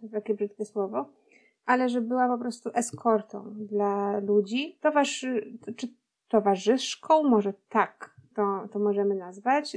to 0.00 0.08
takie 0.08 0.34
brzydkie 0.34 0.64
słowo, 0.64 1.08
ale 1.64 1.88
że 1.88 2.00
była 2.00 2.28
po 2.28 2.38
prostu 2.38 2.70
eskortą 2.74 3.54
dla 3.58 4.18
ludzi, 4.18 4.78
czy 5.76 5.88
towarzyszką, 6.28 7.22
może 7.22 7.52
tak 7.68 8.16
to, 8.34 8.68
to 8.72 8.78
możemy 8.78 9.14
nazwać. 9.14 9.76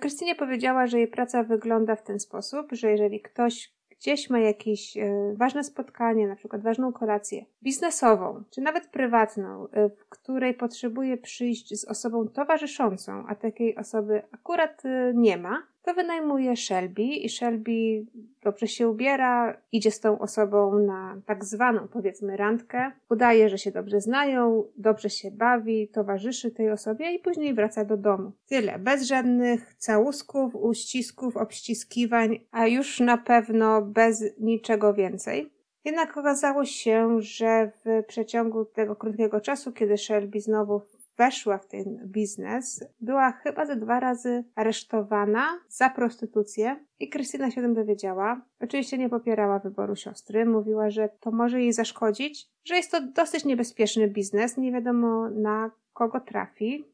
Krystynie 0.00 0.34
powiedziała, 0.34 0.86
że 0.86 0.98
jej 0.98 1.08
praca 1.08 1.42
wygląda 1.42 1.96
w 1.96 2.02
ten 2.02 2.20
sposób, 2.20 2.72
że 2.72 2.90
jeżeli 2.90 3.20
ktoś 3.20 3.75
gdzieś 4.00 4.30
ma 4.30 4.38
jakieś 4.38 4.96
e, 4.96 5.34
ważne 5.36 5.64
spotkanie, 5.64 6.28
na 6.28 6.36
przykład 6.36 6.62
ważną 6.62 6.92
kolację 6.92 7.44
biznesową, 7.62 8.44
czy 8.50 8.60
nawet 8.60 8.86
prywatną, 8.86 9.68
e, 9.68 9.88
w 9.88 10.08
której 10.08 10.54
potrzebuje 10.54 11.16
przyjść 11.16 11.80
z 11.80 11.84
osobą 11.84 12.28
towarzyszącą, 12.28 13.24
a 13.28 13.34
takiej 13.34 13.76
osoby 13.76 14.22
akurat 14.32 14.82
e, 14.84 15.12
nie 15.14 15.38
ma, 15.38 15.62
to 15.86 15.94
wynajmuje 15.94 16.56
Shelby 16.56 17.02
i 17.02 17.28
Shelby 17.28 18.06
dobrze 18.42 18.66
się 18.66 18.88
ubiera, 18.88 19.56
idzie 19.72 19.90
z 19.90 20.00
tą 20.00 20.18
osobą 20.18 20.78
na 20.78 21.20
tak 21.26 21.44
zwaną 21.44 21.88
powiedzmy 21.88 22.36
randkę, 22.36 22.92
udaje, 23.10 23.48
że 23.48 23.58
się 23.58 23.70
dobrze 23.70 24.00
znają, 24.00 24.64
dobrze 24.76 25.10
się 25.10 25.30
bawi, 25.30 25.88
towarzyszy 25.88 26.50
tej 26.50 26.70
osobie 26.70 27.12
i 27.12 27.18
później 27.18 27.54
wraca 27.54 27.84
do 27.84 27.96
domu. 27.96 28.32
Tyle, 28.48 28.78
bez 28.78 29.02
żadnych 29.02 29.74
całusków, 29.78 30.54
uścisków, 30.54 31.36
obściskiwań, 31.36 32.40
a 32.50 32.66
już 32.66 33.00
na 33.00 33.18
pewno 33.18 33.82
bez 33.82 34.24
niczego 34.40 34.94
więcej. 34.94 35.50
Jednak 35.84 36.16
okazało 36.16 36.64
się, 36.64 37.20
że 37.20 37.70
w 37.84 38.04
przeciągu 38.06 38.64
tego 38.64 38.96
krótkiego 38.96 39.40
czasu, 39.40 39.72
kiedy 39.72 39.98
Shelby 39.98 40.40
znowu 40.40 40.80
weszła 41.16 41.58
w 41.58 41.66
ten 41.66 41.98
biznes, 42.06 42.84
była 43.00 43.32
chyba 43.32 43.66
ze 43.66 43.76
dwa 43.76 44.00
razy 44.00 44.44
aresztowana 44.54 45.46
za 45.68 45.90
prostytucję 45.90 46.84
i 47.00 47.08
Krystyna 47.08 47.50
się 47.50 47.60
o 47.60 47.64
tym 47.64 47.74
dowiedziała. 47.74 48.40
Oczywiście 48.60 48.98
nie 48.98 49.08
popierała 49.08 49.58
wyboru 49.58 49.96
siostry, 49.96 50.46
mówiła, 50.46 50.90
że 50.90 51.08
to 51.20 51.30
może 51.30 51.60
jej 51.60 51.72
zaszkodzić, 51.72 52.48
że 52.64 52.76
jest 52.76 52.90
to 52.90 53.00
dosyć 53.00 53.44
niebezpieczny 53.44 54.08
biznes, 54.08 54.56
nie 54.56 54.72
wiadomo 54.72 55.30
na 55.30 55.70
kogo 55.92 56.20
trafi. 56.20 56.84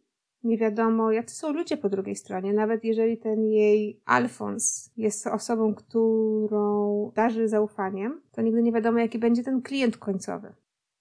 Nie 0.44 0.58
wiadomo, 0.58 1.12
jacy 1.12 1.34
są 1.34 1.52
ludzie 1.52 1.76
po 1.76 1.88
drugiej 1.88 2.16
stronie, 2.16 2.52
nawet 2.52 2.84
jeżeli 2.84 3.18
ten 3.18 3.44
jej 3.44 4.00
Alfons 4.04 4.90
jest 4.96 5.26
osobą, 5.26 5.74
którą 5.74 7.12
darzy 7.14 7.48
zaufaniem, 7.48 8.20
to 8.32 8.42
nigdy 8.42 8.62
nie 8.62 8.72
wiadomo, 8.72 8.98
jaki 8.98 9.18
będzie 9.18 9.42
ten 9.42 9.62
klient 9.62 9.96
końcowy. 9.96 10.52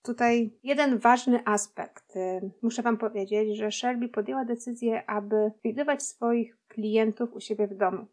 Tutaj 0.03 0.51
jeden 0.63 0.97
ważny 0.97 1.39
aspekt. 1.45 2.15
Y, 2.15 2.51
muszę 2.61 2.81
Wam 2.81 2.97
powiedzieć, 2.97 3.57
że 3.57 3.71
Shelby 3.71 4.09
podjęła 4.09 4.45
decyzję, 4.45 5.09
aby 5.09 5.51
widywać 5.63 6.03
swoich 6.03 6.57
klientów 6.67 7.33
u 7.33 7.39
siebie 7.39 7.67
w 7.67 7.77
domu. 7.77 8.05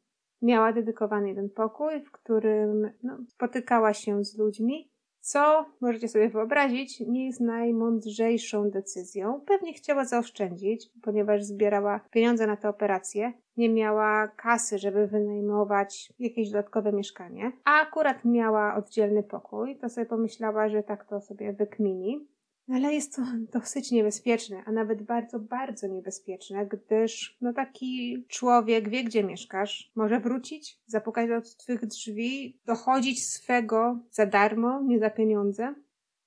Miała 0.42 0.72
dedykowany 0.72 1.28
jeden 1.28 1.50
pokój, 1.50 2.00
w 2.00 2.10
którym 2.10 2.90
no, 3.02 3.18
spotykała 3.28 3.94
się 3.94 4.24
z 4.24 4.38
ludźmi, 4.38 4.90
co 5.28 5.66
możecie 5.80 6.08
sobie 6.08 6.28
wyobrazić, 6.28 7.00
nie 7.00 7.26
jest 7.26 7.40
najmądrzejszą 7.40 8.70
decyzją. 8.70 9.40
Pewnie 9.46 9.72
chciała 9.72 10.04
zaoszczędzić, 10.04 10.90
ponieważ 11.02 11.44
zbierała 11.44 12.00
pieniądze 12.10 12.46
na 12.46 12.56
tę 12.56 12.68
operację, 12.68 13.32
nie 13.56 13.68
miała 13.68 14.28
kasy, 14.28 14.78
żeby 14.78 15.06
wynajmować 15.06 16.12
jakieś 16.18 16.50
dodatkowe 16.50 16.92
mieszkanie, 16.92 17.52
a 17.64 17.80
akurat 17.80 18.24
miała 18.24 18.74
oddzielny 18.74 19.22
pokój, 19.22 19.76
to 19.76 19.88
sobie 19.88 20.06
pomyślała, 20.06 20.68
że 20.68 20.82
tak 20.82 21.04
to 21.04 21.20
sobie 21.20 21.52
wykmini. 21.52 22.28
Ale 22.74 22.94
jest 22.94 23.16
to 23.16 23.22
dosyć 23.58 23.90
niebezpieczne, 23.90 24.62
a 24.66 24.72
nawet 24.72 25.02
bardzo, 25.02 25.38
bardzo 25.38 25.86
niebezpieczne, 25.86 26.66
gdyż 26.66 27.36
no 27.40 27.52
taki 27.52 28.24
człowiek 28.28 28.88
wie, 28.88 29.04
gdzie 29.04 29.24
mieszkasz, 29.24 29.92
może 29.94 30.20
wrócić, 30.20 30.78
zapukać 30.86 31.28
do 31.28 31.40
twych 31.40 31.86
drzwi, 31.86 32.60
dochodzić 32.66 33.26
swego 33.26 33.98
za 34.10 34.26
darmo, 34.26 34.82
nie 34.82 34.98
za 34.98 35.10
pieniądze. 35.10 35.74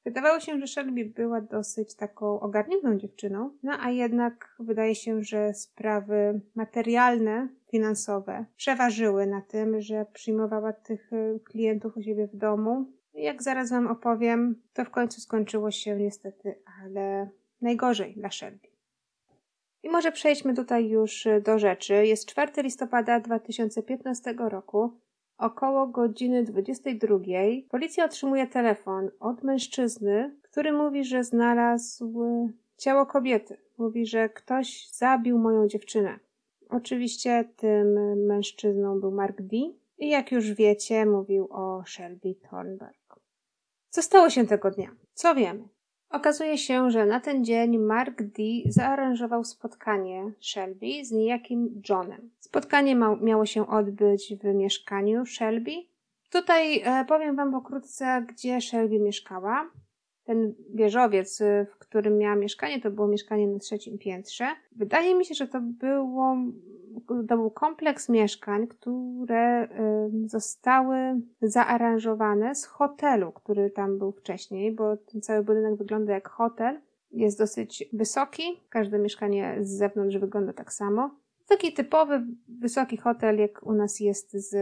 Wydawało 0.06 0.40
się, 0.40 0.60
że 0.60 0.68
Shelby 0.68 1.06
była 1.06 1.42
dosyć 1.42 1.96
taką 1.96 2.40
ogarniętą 2.40 2.98
dziewczyną, 2.98 3.58
no 3.64 3.72
a 3.80 3.92
jednak 3.92 4.56
wydaje 4.60 4.96
się, 4.96 5.24
że 5.24 5.54
sprawy 5.54 6.42
materialne, 6.56 7.50
finansowe 7.72 8.46
przeważyły 8.56 9.28
na 9.28 9.42
tym, 9.42 9.82
że 9.82 10.06
przyjmowała 10.14 10.74
tych 10.74 11.14
y, 11.14 11.40
klientów 11.44 11.98
u 11.98 12.02
siebie 12.02 12.28
w 12.28 12.36
domu, 12.36 12.86
jak 13.24 13.44
zaraz 13.44 13.70
Wam 13.70 13.88
opowiem, 13.88 14.62
to 14.74 14.86
w 14.86 14.90
końcu 14.90 15.22
skończyło 15.22 15.72
się 15.72 15.96
niestety, 15.96 16.56
ale 16.84 17.30
najgorzej 17.62 18.14
dla 18.14 18.32
Shelby. 18.32 18.68
I 19.84 19.90
może 19.90 20.12
przejdźmy 20.12 20.54
tutaj 20.54 20.90
już 20.90 21.28
do 21.44 21.60
rzeczy. 21.60 21.94
Jest 21.94 22.26
4 22.26 22.64
listopada 22.64 23.20
2015 23.20 24.34
roku. 24.38 24.92
Około 25.38 25.88
godziny 25.88 26.44
22 26.44 27.18
policja 27.70 28.06
otrzymuje 28.06 28.48
telefon 28.48 29.10
od 29.20 29.44
mężczyzny, 29.44 30.36
który 30.42 30.74
mówi, 30.74 31.04
że 31.04 31.24
znalazł 31.24 32.50
ciało 32.78 33.06
kobiety. 33.06 33.58
Mówi, 33.78 34.06
że 34.06 34.30
ktoś 34.30 34.90
zabił 34.90 35.38
moją 35.38 35.68
dziewczynę. 35.68 36.20
Oczywiście 36.70 37.50
tym 37.56 38.18
mężczyzną 38.26 39.00
był 39.00 39.12
Mark 39.12 39.42
D. 39.42 39.58
I 39.98 40.10
jak 40.10 40.32
już 40.32 40.54
wiecie, 40.54 41.06
mówił 41.06 41.48
o 41.52 41.84
Shelby 41.88 42.36
Thornburg. 42.50 43.01
Co 43.92 44.02
stało 44.02 44.30
się 44.30 44.48
tego 44.48 44.72
dnia? 44.72 44.92
Co 45.14 45.36
wiemy? 45.36 45.68
Okazuje 46.10 46.58
się, 46.58 46.92
że 46.92 47.06
na 47.06 47.20
ten 47.20 47.46
dzień 47.46 47.78
Mark 47.78 48.22
D. 48.22 48.44
zaaranżował 48.66 49.44
spotkanie 49.44 50.32
Shelby 50.40 51.06
z 51.06 51.12
niejakim 51.12 51.82
Johnem. 51.90 52.30
Spotkanie 52.40 52.96
miało 53.22 53.46
się 53.46 53.68
odbyć 53.68 54.34
w 54.36 54.44
mieszkaniu 54.44 55.26
Shelby. 55.26 55.72
Tutaj 56.30 56.82
e, 56.84 57.06
powiem 57.06 57.36
Wam 57.36 57.52
pokrótce, 57.52 58.26
gdzie 58.30 58.62
Shelby 58.62 59.00
mieszkała. 59.00 59.72
Ten 60.24 60.54
wieżowiec, 60.74 61.42
e, 61.42 61.66
w 61.66 61.78
którym 61.78 62.18
miała 62.18 62.36
mieszkanie, 62.36 62.82
to 62.82 62.92
było 62.92 63.08
mieszkanie 63.08 63.48
na 63.48 63.60
trzecim 63.60 63.98
piętrze. 63.98 64.48
Wydaje 64.72 65.16
mi 65.16 65.26
się, 65.26 65.36
że 65.36 65.48
to 65.48 65.62
było 65.62 66.38
to 67.08 67.38
był 67.38 67.52
kompleks 67.52 68.10
mieszkań, 68.10 68.68
które 68.68 69.68
zostały 70.26 70.96
zaaranżowane 71.42 72.56
z 72.56 72.66
hotelu, 72.66 73.32
który 73.32 73.70
tam 73.70 73.98
był 73.98 74.12
wcześniej, 74.12 74.72
bo 74.72 74.98
ten 74.98 75.22
cały 75.22 75.44
budynek 75.44 75.76
wygląda 75.76 76.14
jak 76.14 76.30
hotel. 76.30 76.82
Jest 77.12 77.38
dosyć 77.38 77.90
wysoki, 77.94 78.44
każde 78.70 79.00
mieszkanie 79.00 79.58
z 79.62 79.70
zewnątrz 79.70 80.18
wygląda 80.18 80.54
tak 80.54 80.74
samo. 80.74 81.10
Taki 81.48 81.74
typowy, 81.74 82.26
wysoki 82.60 82.98
hotel, 82.98 83.40
jak 83.40 83.64
u 83.64 83.74
nas 83.74 84.00
jest 84.00 84.34
z 84.34 84.56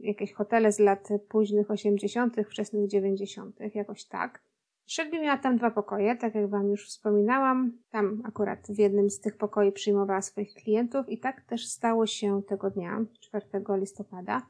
jakieś 0.00 0.32
hotele 0.32 0.72
z 0.72 0.78
lat 0.78 1.08
późnych 1.28 1.70
80., 1.70 2.36
wczesnych 2.50 2.88
90., 2.88 3.56
jakoś 3.74 4.04
tak. 4.04 4.40
Shelby 4.86 5.20
miała 5.20 5.38
tam 5.38 5.56
dwa 5.56 5.70
pokoje, 5.70 6.16
tak 6.16 6.34
jak 6.34 6.50
Wam 6.50 6.68
już 6.68 6.88
wspominałam. 6.88 7.72
Tam 7.90 8.22
akurat 8.24 8.66
w 8.68 8.78
jednym 8.78 9.10
z 9.10 9.20
tych 9.20 9.36
pokoi 9.36 9.72
przyjmowała 9.72 10.22
swoich 10.22 10.54
klientów 10.54 11.08
i 11.08 11.18
tak 11.18 11.40
też 11.40 11.66
stało 11.66 12.06
się 12.06 12.42
tego 12.42 12.70
dnia, 12.70 13.04
4 13.20 13.46
listopada. 13.68 14.42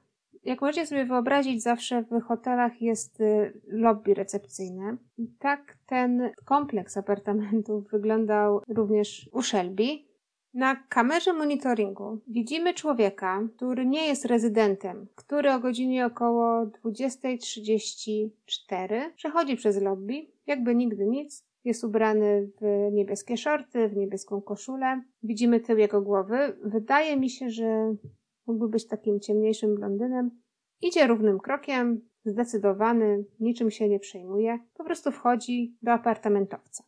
Jak 0.44 0.60
możecie 0.60 0.86
sobie 0.86 1.04
wyobrazić, 1.04 1.62
zawsze 1.62 2.02
w 2.02 2.20
hotelach 2.20 2.82
jest 2.82 3.20
y, 3.20 3.60
lobby 3.66 4.14
recepcyjne. 4.14 4.96
I 5.18 5.28
tak 5.38 5.78
ten 5.86 6.30
kompleks 6.44 6.96
apartamentów 6.96 7.90
wyglądał 7.90 8.60
również 8.68 9.30
u 9.32 9.42
Shelby. 9.42 10.13
Na 10.54 10.76
kamerze 10.76 11.32
monitoringu 11.32 12.20
widzimy 12.28 12.74
człowieka, 12.74 13.48
który 13.56 13.86
nie 13.86 14.06
jest 14.06 14.24
rezydentem, 14.24 15.06
który 15.14 15.52
o 15.52 15.60
godzinie 15.60 16.06
około 16.06 16.66
20.34 16.66 19.10
przechodzi 19.16 19.56
przez 19.56 19.82
lobby, 19.82 20.26
jakby 20.46 20.74
nigdy 20.74 21.06
nic. 21.06 21.46
Jest 21.64 21.84
ubrany 21.84 22.50
w 22.60 22.88
niebieskie 22.92 23.36
shorty, 23.36 23.88
w 23.88 23.96
niebieską 23.96 24.42
koszulę. 24.42 25.02
Widzimy 25.22 25.60
tył 25.60 25.78
jego 25.78 26.02
głowy. 26.02 26.56
Wydaje 26.64 27.16
mi 27.16 27.30
się, 27.30 27.50
że 27.50 27.94
mógłby 28.46 28.68
być 28.68 28.86
takim 28.86 29.20
ciemniejszym 29.20 29.74
blondynem. 29.74 30.30
Idzie 30.82 31.06
równym 31.06 31.38
krokiem, 31.38 32.00
zdecydowany, 32.24 33.24
niczym 33.40 33.70
się 33.70 33.88
nie 33.88 34.00
przejmuje. 34.00 34.58
Po 34.74 34.84
prostu 34.84 35.10
wchodzi 35.10 35.76
do 35.82 35.92
apartamentowca. 35.92 36.84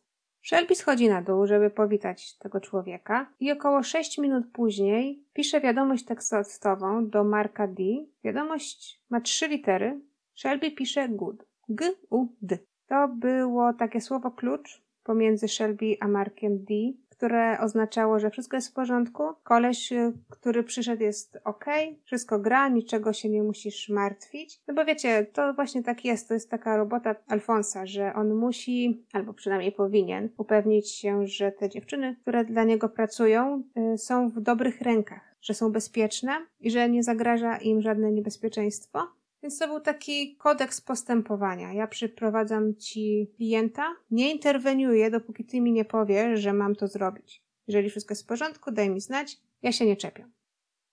Shelby 0.47 0.75
schodzi 0.75 1.09
na 1.09 1.21
dół, 1.21 1.47
żeby 1.47 1.69
powitać 1.69 2.37
tego 2.37 2.59
człowieka 2.59 3.33
i 3.39 3.51
około 3.51 3.83
6 3.83 4.17
minut 4.17 4.45
później 4.53 5.23
pisze 5.33 5.61
wiadomość 5.61 6.05
tekstową 6.05 7.09
do 7.09 7.23
Marka 7.23 7.67
D. 7.67 7.83
Wiadomość 8.23 9.03
ma 9.09 9.21
trzy 9.21 9.47
litery. 9.47 10.01
Shelby 10.35 10.71
pisze 10.71 11.09
good. 11.09 11.45
G-U-D. 11.69 12.57
To 12.87 13.07
było 13.07 13.73
takie 13.73 14.01
słowo 14.01 14.31
klucz 14.31 14.83
pomiędzy 15.03 15.47
Shelby 15.47 15.97
a 15.99 16.07
Markiem 16.07 16.65
D 16.65 16.73
które 17.17 17.57
oznaczało, 17.59 18.19
że 18.19 18.29
wszystko 18.29 18.57
jest 18.57 18.69
w 18.69 18.73
porządku. 18.73 19.23
Koleś, 19.43 19.91
y, 19.91 20.13
który 20.29 20.63
przyszedł 20.63 21.03
jest 21.03 21.37
ok, 21.43 21.65
wszystko 22.03 22.39
gra, 22.39 22.67
niczego 22.67 23.13
się 23.13 23.29
nie 23.29 23.43
musisz 23.43 23.89
martwić. 23.89 24.59
No 24.67 24.73
bo 24.73 24.85
wiecie, 24.85 25.25
to 25.33 25.53
właśnie 25.53 25.83
tak 25.83 26.05
jest, 26.05 26.27
to 26.27 26.33
jest 26.33 26.49
taka 26.49 26.77
robota 26.77 27.15
Alfonsa, 27.27 27.85
że 27.85 28.13
on 28.13 28.33
musi, 28.33 29.05
albo 29.13 29.33
przynajmniej 29.33 29.71
powinien, 29.71 30.29
upewnić 30.37 30.91
się, 30.91 31.27
że 31.27 31.51
te 31.51 31.69
dziewczyny, 31.69 32.15
które 32.21 32.45
dla 32.45 32.63
niego 32.63 32.89
pracują, 32.89 33.63
y, 33.93 33.97
są 33.97 34.29
w 34.29 34.41
dobrych 34.41 34.81
rękach, 34.81 35.35
że 35.41 35.53
są 35.53 35.71
bezpieczne 35.71 36.31
i 36.59 36.71
że 36.71 36.89
nie 36.89 37.03
zagraża 37.03 37.57
im 37.57 37.81
żadne 37.81 38.11
niebezpieczeństwo. 38.11 39.16
Więc 39.43 39.59
to 39.59 39.67
był 39.67 39.79
taki 39.79 40.35
kodeks 40.35 40.81
postępowania. 40.81 41.73
Ja 41.73 41.87
przyprowadzam 41.87 42.75
ci 42.75 43.31
klienta, 43.35 43.95
nie 44.11 44.31
interweniuję, 44.31 45.11
dopóki 45.11 45.45
ty 45.45 45.61
mi 45.61 45.71
nie 45.71 45.85
powiesz, 45.85 46.39
że 46.39 46.53
mam 46.53 46.75
to 46.75 46.87
zrobić. 46.87 47.43
Jeżeli 47.67 47.89
wszystko 47.89 48.11
jest 48.11 48.23
w 48.23 48.27
porządku, 48.27 48.71
daj 48.71 48.89
mi 48.89 49.01
znać, 49.01 49.37
ja 49.61 49.71
się 49.71 49.85
nie 49.85 49.95
czepiam. 49.95 50.31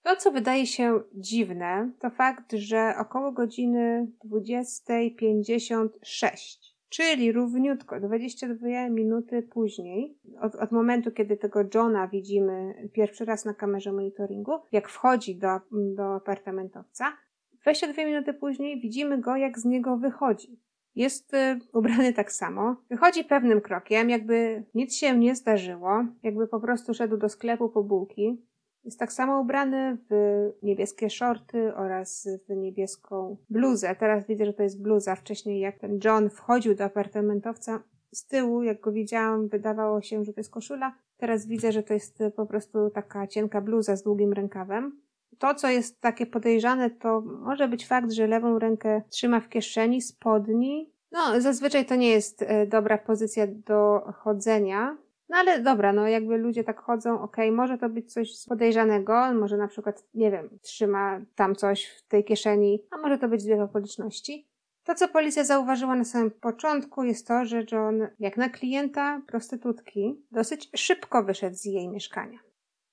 To, 0.03 0.15
co 0.15 0.31
wydaje 0.31 0.67
się 0.67 1.01
dziwne, 1.13 1.91
to 1.99 2.09
fakt, 2.09 2.53
że 2.53 2.93
około 2.99 3.31
godziny 3.31 4.07
20.56, 4.25 6.75
czyli 6.89 7.31
równiutko 7.31 7.99
22 7.99 8.89
minuty 8.89 9.41
później, 9.41 10.17
od, 10.41 10.55
od, 10.55 10.71
momentu, 10.71 11.11
kiedy 11.11 11.37
tego 11.37 11.59
Johna 11.73 12.07
widzimy 12.07 12.89
pierwszy 12.93 13.25
raz 13.25 13.45
na 13.45 13.53
kamerze 13.53 13.91
monitoringu, 13.91 14.51
jak 14.71 14.89
wchodzi 14.89 15.35
do, 15.35 15.59
do 15.71 16.15
apartamentowca, 16.15 17.17
22 17.65 18.05
minuty 18.05 18.33
później 18.33 18.81
widzimy 18.81 19.17
go, 19.17 19.35
jak 19.35 19.59
z 19.59 19.65
niego 19.65 19.97
wychodzi. 19.97 20.59
Jest 20.95 21.33
y, 21.33 21.59
ubrany 21.73 22.13
tak 22.13 22.31
samo. 22.31 22.75
Wychodzi 22.89 23.23
pewnym 23.23 23.61
krokiem, 23.61 24.09
jakby 24.09 24.63
nic 24.75 24.95
się 24.95 25.17
nie 25.17 25.35
zdarzyło, 25.35 26.05
jakby 26.23 26.47
po 26.47 26.59
prostu 26.59 26.93
szedł 26.93 27.17
do 27.17 27.29
sklepu 27.29 27.69
po 27.69 27.83
bułki. 27.83 28.41
Jest 28.83 28.99
tak 28.99 29.13
samo 29.13 29.39
ubrany 29.39 29.97
w 30.09 30.15
niebieskie 30.63 31.09
shorty 31.09 31.75
oraz 31.75 32.29
w 32.49 32.55
niebieską 32.55 33.37
bluzę. 33.49 33.95
Teraz 33.95 34.27
widzę, 34.27 34.45
że 34.45 34.53
to 34.53 34.63
jest 34.63 34.81
bluza. 34.81 35.15
Wcześniej, 35.15 35.59
jak 35.59 35.79
ten 35.79 35.99
John 36.03 36.29
wchodził 36.29 36.75
do 36.75 36.83
apartamentowca, 36.83 37.83
z 38.11 38.27
tyłu, 38.27 38.63
jak 38.63 38.81
go 38.81 38.91
widziałam, 38.91 39.47
wydawało 39.47 40.01
się, 40.01 40.25
że 40.25 40.33
to 40.33 40.39
jest 40.39 40.51
koszula. 40.51 40.95
Teraz 41.17 41.47
widzę, 41.47 41.71
że 41.71 41.83
to 41.83 41.93
jest 41.93 42.23
po 42.35 42.45
prostu 42.45 42.89
taka 42.89 43.27
cienka 43.27 43.61
bluza 43.61 43.95
z 43.95 44.03
długim 44.03 44.33
rękawem. 44.33 45.04
To, 45.39 45.55
co 45.55 45.69
jest 45.69 46.01
takie 46.01 46.25
podejrzane, 46.25 46.89
to 46.89 47.21
może 47.21 47.67
być 47.67 47.87
fakt, 47.87 48.11
że 48.11 48.27
lewą 48.27 48.59
rękę 48.59 49.01
trzyma 49.09 49.39
w 49.39 49.49
kieszeni 49.49 50.01
spodni. 50.01 50.93
No, 51.11 51.41
zazwyczaj 51.41 51.85
to 51.85 51.95
nie 51.95 52.09
jest 52.09 52.41
e, 52.41 52.67
dobra 52.67 52.97
pozycja 52.97 53.47
do 53.47 53.99
chodzenia. 54.15 54.97
No 55.29 55.37
ale 55.37 55.61
dobra, 55.61 55.93
no 55.93 56.07
jakby 56.07 56.37
ludzie 56.37 56.63
tak 56.63 56.81
chodzą, 56.81 57.21
okej, 57.21 57.49
okay, 57.49 57.57
może 57.57 57.77
to 57.77 57.89
być 57.89 58.13
coś 58.13 58.29
podejrzanego, 58.49 59.33
może 59.33 59.57
na 59.57 59.67
przykład, 59.67 60.03
nie 60.13 60.31
wiem, 60.31 60.49
trzyma 60.61 61.21
tam 61.35 61.55
coś 61.55 61.85
w 61.85 62.07
tej 62.07 62.23
kieszeni, 62.23 62.83
a 62.91 62.97
może 62.97 63.17
to 63.17 63.27
być 63.27 63.43
dwie 63.43 63.63
okoliczności. 63.63 64.47
To, 64.83 64.95
co 64.95 65.07
policja 65.07 65.43
zauważyła 65.43 65.95
na 65.95 66.03
samym 66.03 66.31
początku, 66.31 67.03
jest 67.03 67.27
to, 67.27 67.45
że 67.45 67.63
John, 67.71 68.07
jak 68.19 68.37
na 68.37 68.49
klienta 68.49 69.21
prostytutki, 69.27 70.25
dosyć 70.31 70.69
szybko 70.75 71.23
wyszedł 71.23 71.55
z 71.55 71.65
jej 71.65 71.89
mieszkania. 71.89 72.39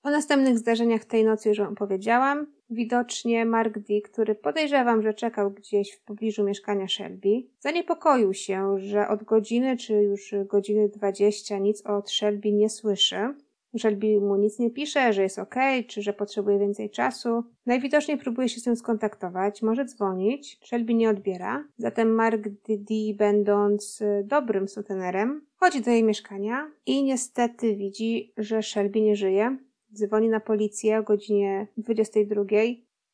O 0.02 0.10
następnych 0.10 0.58
zdarzeniach 0.58 1.04
tej 1.04 1.24
nocy 1.24 1.48
już 1.48 1.58
Wam 1.58 1.74
powiedziałam. 1.74 2.46
Widocznie 2.70 3.44
Mark 3.44 3.78
D., 3.78 4.00
który 4.04 4.34
podejrzewam, 4.34 5.02
że 5.02 5.14
czekał 5.14 5.50
gdzieś 5.50 5.92
w 5.92 6.04
pobliżu 6.04 6.44
mieszkania 6.44 6.88
Shelby, 6.88 7.42
zaniepokoił 7.60 8.34
się, 8.34 8.78
że 8.78 9.08
od 9.08 9.24
godziny 9.24 9.76
czy 9.76 9.94
już 9.94 10.34
godziny 10.46 10.88
20 10.88 11.58
nic 11.58 11.86
od 11.86 12.10
Shelby 12.10 12.52
nie 12.52 12.70
słyszy. 12.70 13.34
Shelby 13.78 14.20
mu 14.20 14.36
nic 14.36 14.58
nie 14.58 14.70
pisze, 14.70 15.12
że 15.12 15.22
jest 15.22 15.38
ok, 15.38 15.54
czy 15.88 16.02
że 16.02 16.12
potrzebuje 16.12 16.58
więcej 16.58 16.90
czasu. 16.90 17.44
Najwidoczniej 17.66 18.18
próbuje 18.18 18.48
się 18.48 18.60
z 18.60 18.66
nią 18.66 18.76
skontaktować, 18.76 19.62
może 19.62 19.84
dzwonić. 19.84 20.58
Shelby 20.64 20.94
nie 20.94 21.10
odbiera. 21.10 21.64
Zatem 21.78 22.14
Mark 22.14 22.48
D., 22.68 22.94
będąc 23.14 24.02
dobrym 24.24 24.68
sutenerem, 24.68 25.46
chodzi 25.56 25.80
do 25.80 25.90
jej 25.90 26.04
mieszkania 26.04 26.70
i 26.86 27.04
niestety 27.04 27.76
widzi, 27.76 28.32
że 28.36 28.62
Shelby 28.62 29.00
nie 29.00 29.16
żyje 29.16 29.56
dzwoni 29.94 30.28
na 30.28 30.40
policję 30.40 30.98
o 30.98 31.02
godzinie 31.02 31.66
22. 31.76 32.42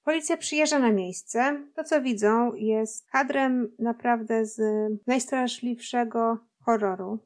Policja 0.04 0.36
przyjeżdża 0.36 0.78
na 0.78 0.92
miejsce. 0.92 1.62
To, 1.74 1.84
co 1.84 2.02
widzą, 2.02 2.54
jest 2.54 3.10
kadrem 3.10 3.72
naprawdę 3.78 4.46
z 4.46 4.60
najstraszliwszego 5.06 6.38
horroru. 6.60 7.18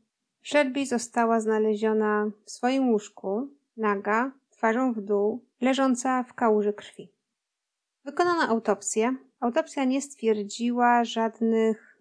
Shelby 0.42 0.86
została 0.86 1.40
znaleziona 1.40 2.30
w 2.44 2.50
swoim 2.50 2.90
łóżku, 2.90 3.48
naga, 3.76 4.32
twarzą 4.50 4.92
w 4.92 5.00
dół, 5.00 5.44
leżąca 5.60 6.22
w 6.22 6.34
kałuży 6.34 6.72
krwi. 6.72 7.08
Wykonano 8.04 8.42
autopsję. 8.42 9.16
Autopsja 9.40 9.84
nie 9.84 10.02
stwierdziła 10.02 11.04
żadnych 11.04 11.98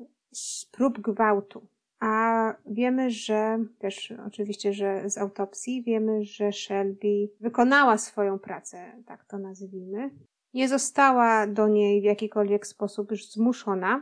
prób 0.71 0.99
gwałtu. 0.99 1.67
A 2.01 2.53
wiemy, 2.65 3.11
że 3.11 3.59
też 3.79 4.13
oczywiście, 4.27 4.73
że 4.73 5.09
z 5.09 5.17
autopsji 5.17 5.83
wiemy, 5.83 6.23
że 6.23 6.51
Shelby 6.51 7.29
wykonała 7.39 7.97
swoją 7.97 8.39
pracę, 8.39 8.91
tak 9.05 9.25
to 9.25 9.37
nazwijmy. 9.37 10.09
Nie 10.53 10.67
została 10.67 11.47
do 11.47 11.67
niej 11.67 12.01
w 12.01 12.03
jakikolwiek 12.03 12.67
sposób 12.67 13.11
już 13.11 13.31
zmuszona. 13.31 14.01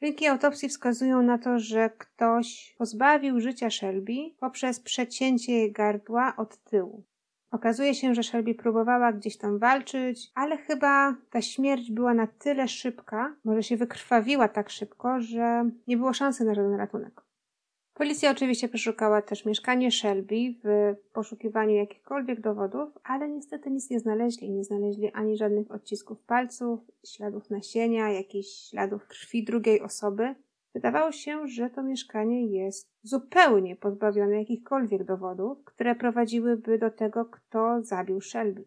Wyniki 0.00 0.26
autopsji 0.26 0.68
wskazują 0.68 1.22
na 1.22 1.38
to, 1.38 1.58
że 1.58 1.90
ktoś 1.98 2.74
pozbawił 2.78 3.40
życia 3.40 3.70
Shelby 3.70 4.30
poprzez 4.40 4.80
przecięcie 4.80 5.52
jej 5.52 5.72
gardła 5.72 6.36
od 6.36 6.56
tyłu. 6.56 7.04
Okazuje 7.50 7.94
się, 7.94 8.14
że 8.14 8.22
Shelby 8.22 8.54
próbowała 8.54 9.12
gdzieś 9.12 9.36
tam 9.38 9.58
walczyć, 9.58 10.30
ale 10.34 10.56
chyba 10.56 11.16
ta 11.30 11.42
śmierć 11.42 11.90
była 11.90 12.14
na 12.14 12.26
tyle 12.26 12.68
szybka, 12.68 13.36
może 13.44 13.62
się 13.62 13.76
wykrwawiła 13.76 14.48
tak 14.48 14.70
szybko, 14.70 15.20
że 15.20 15.70
nie 15.86 15.96
było 15.96 16.12
szansy 16.12 16.44
na 16.44 16.54
żaden 16.54 16.74
ratunek. 16.74 17.25
Policja 17.96 18.30
oczywiście 18.30 18.68
przeszukała 18.68 19.22
też 19.22 19.44
mieszkanie 19.44 19.90
Shelby 19.90 20.54
w 20.64 20.94
poszukiwaniu 21.12 21.74
jakichkolwiek 21.74 22.40
dowodów, 22.40 22.98
ale 23.04 23.28
niestety 23.28 23.70
nic 23.70 23.90
nie 23.90 24.00
znaleźli. 24.00 24.50
Nie 24.50 24.64
znaleźli 24.64 25.12
ani 25.12 25.36
żadnych 25.36 25.70
odcisków 25.70 26.20
palców, 26.20 26.80
śladów 27.06 27.50
nasienia, 27.50 28.10
jakichś 28.10 28.48
śladów 28.48 29.06
krwi 29.06 29.44
drugiej 29.44 29.80
osoby. 29.80 30.34
Wydawało 30.74 31.12
się, 31.12 31.48
że 31.48 31.70
to 31.70 31.82
mieszkanie 31.82 32.46
jest 32.46 32.88
zupełnie 33.02 33.76
pozbawione 33.76 34.38
jakichkolwiek 34.38 35.04
dowodów, 35.04 35.64
które 35.64 35.94
prowadziłyby 35.94 36.78
do 36.78 36.90
tego, 36.90 37.24
kto 37.24 37.82
zabił 37.82 38.20
Shelby. 38.20 38.64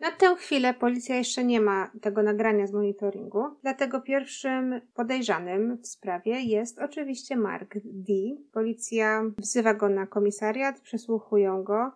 Na 0.00 0.10
tę 0.10 0.36
chwilę 0.36 0.74
policja 0.74 1.16
jeszcze 1.16 1.44
nie 1.44 1.60
ma 1.60 1.90
tego 2.02 2.22
nagrania 2.22 2.66
z 2.66 2.72
monitoringu, 2.72 3.44
dlatego 3.62 4.00
pierwszym 4.00 4.80
podejrzanym 4.94 5.76
w 5.76 5.86
sprawie 5.86 6.40
jest 6.40 6.78
oczywiście 6.78 7.36
Mark 7.36 7.74
D. 7.84 8.12
Policja 8.52 9.22
wzywa 9.38 9.74
go 9.74 9.88
na 9.88 10.06
komisariat, 10.06 10.80
przesłuchują 10.80 11.62
go. 11.62 11.92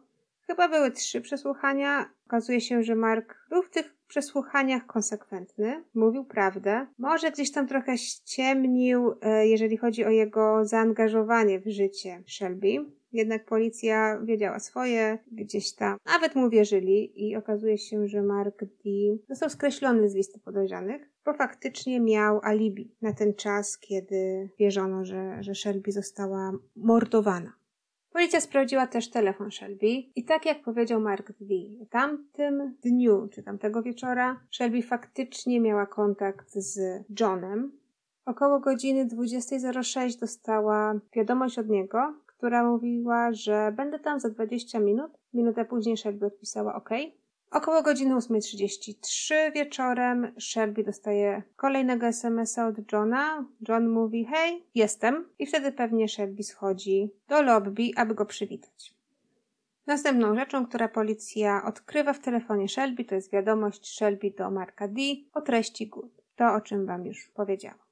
Chyba 0.47 0.69
były 0.69 0.91
trzy 0.91 1.21
przesłuchania. 1.21 2.11
Okazuje 2.27 2.61
się, 2.61 2.83
że 2.83 2.95
Mark 2.95 3.47
był 3.51 3.63
w 3.63 3.71
tych 3.71 3.95
przesłuchaniach 4.09 4.87
konsekwentny, 4.87 5.85
mówił 5.95 6.25
prawdę. 6.25 6.87
Może 6.99 7.31
gdzieś 7.31 7.53
tam 7.53 7.69
trochę 7.69 7.99
ściemnił, 7.99 9.15
e, 9.21 9.47
jeżeli 9.47 9.77
chodzi 9.77 10.05
o 10.05 10.11
jego 10.11 10.65
zaangażowanie 10.65 11.61
w 11.61 11.71
życie 11.71 12.23
Shelby. 12.27 12.85
Jednak 13.13 13.45
policja 13.45 14.21
wiedziała 14.25 14.59
swoje, 14.59 15.19
gdzieś 15.33 15.75
tam 15.75 15.97
nawet 16.07 16.35
mu 16.35 16.51
wierzyli 16.51 17.29
i 17.29 17.37
okazuje 17.37 17.79
się, 17.79 18.09
że 18.09 18.23
Mark 18.23 18.65
D. 18.65 18.91
został 19.29 19.51
skreślony 19.51 20.09
z 20.11 20.15
listy 20.15 20.41
podejrzanych, 20.41 21.11
bo 21.25 21.35
faktycznie 21.35 22.01
miał 22.01 22.41
alibi 22.43 22.95
na 23.03 23.13
ten 23.13 23.35
czas, 23.35 23.79
kiedy 23.79 24.51
wierzono, 24.59 25.05
że, 25.05 25.43
że 25.43 25.55
Shelby 25.55 25.93
została 25.93 26.53
mordowana. 26.77 27.53
Policja 28.13 28.41
sprawdziła 28.41 28.87
też 28.87 29.11
telefon 29.11 29.51
Shelby 29.51 29.87
i 30.17 30.25
tak 30.25 30.47
jak 30.47 30.63
powiedział 30.63 31.01
Mark 31.01 31.33
D. 31.41 31.55
tamtym 31.91 32.77
dniu, 32.83 33.29
czy 33.33 33.43
tamtego 33.43 33.83
wieczora, 33.83 34.41
Shelby 34.51 34.83
faktycznie 34.83 35.61
miała 35.61 35.87
kontakt 35.87 36.53
z 36.55 37.05
Johnem. 37.21 37.73
Około 38.27 38.61
godziny 38.61 39.07
20.06 39.07 40.21
dostała 40.21 40.95
wiadomość 41.13 41.59
od 41.59 41.69
niego, 41.69 42.15
która 42.43 42.65
mówiła, 42.65 43.33
że 43.33 43.73
będę 43.77 43.99
tam 43.99 44.21
za 44.21 44.31
20 44.31 44.81
minut. 44.81 45.13
Minutę 45.35 45.65
później 45.65 45.97
Shelby 45.97 46.27
odpisała 46.27 46.75
OK. 46.75 46.91
Około 47.51 47.83
godziny 47.83 48.15
8.33 48.15 49.35
wieczorem 49.55 50.33
Shelby 50.41 50.85
dostaje 50.85 51.43
kolejnego 51.57 52.07
SMS-a 52.07 52.67
od 52.67 52.93
Johna. 52.93 53.45
John 53.69 53.89
mówi 53.89 54.25
hej, 54.25 54.67
jestem. 54.75 55.29
I 55.39 55.47
wtedy 55.47 55.73
pewnie 55.73 56.09
Shelby 56.09 56.43
schodzi 56.43 57.11
do 57.29 57.43
lobby, 57.43 57.91
aby 57.97 58.15
go 58.15 58.27
przywitać. 58.27 58.95
Następną 59.87 60.35
rzeczą, 60.35 60.67
która 60.67 60.89
policja 60.89 61.65
odkrywa 61.65 62.13
w 62.13 62.21
telefonie 62.21 62.69
Shelby, 62.69 63.05
to 63.05 63.15
jest 63.15 63.33
wiadomość 63.33 63.95
Shelby 63.97 64.31
do 64.31 64.51
Marka 64.51 64.89
D 64.89 65.01
o 65.35 65.41
treści 65.41 65.87
good. 65.89 66.23
To, 66.37 66.55
o 66.55 66.61
czym 66.61 66.87
Wam 66.87 67.07
już 67.07 67.29
powiedziałam. 67.35 67.92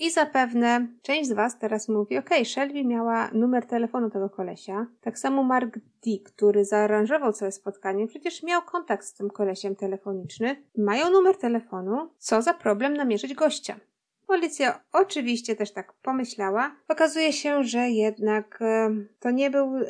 I 0.00 0.10
zapewne 0.10 0.86
część 1.02 1.28
z 1.28 1.32
Was 1.32 1.58
teraz 1.58 1.88
mówi, 1.88 2.18
ok, 2.18 2.30
Shelby 2.44 2.84
miała 2.84 3.30
numer 3.32 3.66
telefonu 3.66 4.10
tego 4.10 4.30
kolesia. 4.30 4.86
Tak 5.00 5.18
samo 5.18 5.42
Mark 5.42 5.78
D, 5.78 6.10
który 6.24 6.64
zaaranżował 6.64 7.32
całe 7.32 7.52
spotkanie, 7.52 8.06
przecież 8.06 8.42
miał 8.42 8.62
kontakt 8.62 9.06
z 9.06 9.14
tym 9.14 9.30
kolesiem 9.30 9.76
telefoniczny. 9.76 10.62
Mają 10.78 11.10
numer 11.10 11.36
telefonu. 11.36 12.10
Co 12.18 12.42
za 12.42 12.54
problem 12.54 12.94
namierzyć 12.94 13.34
gościa? 13.34 13.80
Policja 14.26 14.80
oczywiście 14.92 15.56
też 15.56 15.72
tak 15.72 15.92
pomyślała. 15.92 16.76
Okazuje 16.88 17.32
się, 17.32 17.64
że 17.64 17.90
jednak 17.90 18.58
e, 18.62 18.90
to 19.20 19.30
nie 19.30 19.50
był 19.50 19.76
e, 19.76 19.84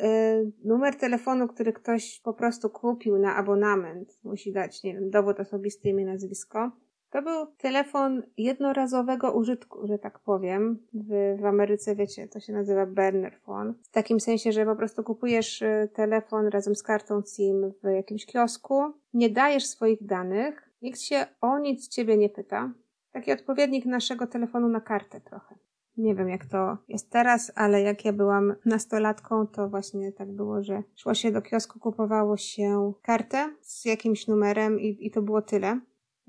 numer 0.63 0.95
telefonu, 0.95 1.47
który 1.47 1.73
ktoś 1.73 2.19
po 2.19 2.33
prostu 2.33 2.69
kupił 2.69 3.19
na 3.19 3.35
abonament. 3.35 4.19
Musi 4.23 4.51
dać, 4.51 4.83
nie 4.83 4.93
wiem, 4.93 5.09
dowód 5.09 5.39
osobisty, 5.39 5.89
imię, 5.89 6.05
nazwisko. 6.05 6.71
To 7.11 7.21
był 7.21 7.45
telefon 7.57 8.23
jednorazowego 8.37 9.31
użytku, 9.31 9.87
że 9.87 9.99
tak 9.99 10.19
powiem. 10.19 10.87
W, 10.93 11.37
w 11.41 11.45
Ameryce, 11.45 11.95
wiecie, 11.95 12.27
to 12.27 12.39
się 12.39 12.53
nazywa 12.53 12.85
burner 12.85 13.37
phone. 13.39 13.73
W 13.83 13.91
takim 13.91 14.19
sensie, 14.19 14.51
że 14.51 14.65
po 14.65 14.75
prostu 14.75 15.03
kupujesz 15.03 15.61
y, 15.61 15.89
telefon 15.93 16.47
razem 16.47 16.75
z 16.75 16.83
kartą 16.83 17.21
SIM 17.35 17.73
w 17.83 17.87
jakimś 17.95 18.25
kiosku, 18.25 18.93
nie 19.13 19.29
dajesz 19.29 19.65
swoich 19.65 20.05
danych, 20.05 20.69
nikt 20.81 20.99
się 20.99 21.25
o 21.41 21.59
nic 21.59 21.87
ciebie 21.87 22.17
nie 22.17 22.29
pyta. 22.29 22.73
Taki 23.11 23.31
odpowiednik 23.31 23.85
naszego 23.85 24.27
telefonu 24.27 24.67
na 24.67 24.81
kartę 24.81 25.21
trochę. 25.21 25.55
Nie 25.97 26.15
wiem, 26.15 26.29
jak 26.29 26.45
to 26.45 26.77
jest 26.87 27.09
teraz, 27.09 27.51
ale 27.55 27.81
jak 27.81 28.05
ja 28.05 28.13
byłam 28.13 28.55
nastolatką, 28.65 29.47
to 29.47 29.69
właśnie 29.69 30.11
tak 30.11 30.31
było, 30.31 30.63
że 30.63 30.83
szło 30.95 31.13
się 31.13 31.31
do 31.31 31.41
kiosku, 31.41 31.79
kupowało 31.79 32.37
się 32.37 32.93
kartę 33.01 33.55
z 33.61 33.85
jakimś 33.85 34.27
numerem 34.27 34.79
i, 34.79 34.97
i 35.07 35.11
to 35.11 35.21
było 35.21 35.41
tyle. 35.41 35.79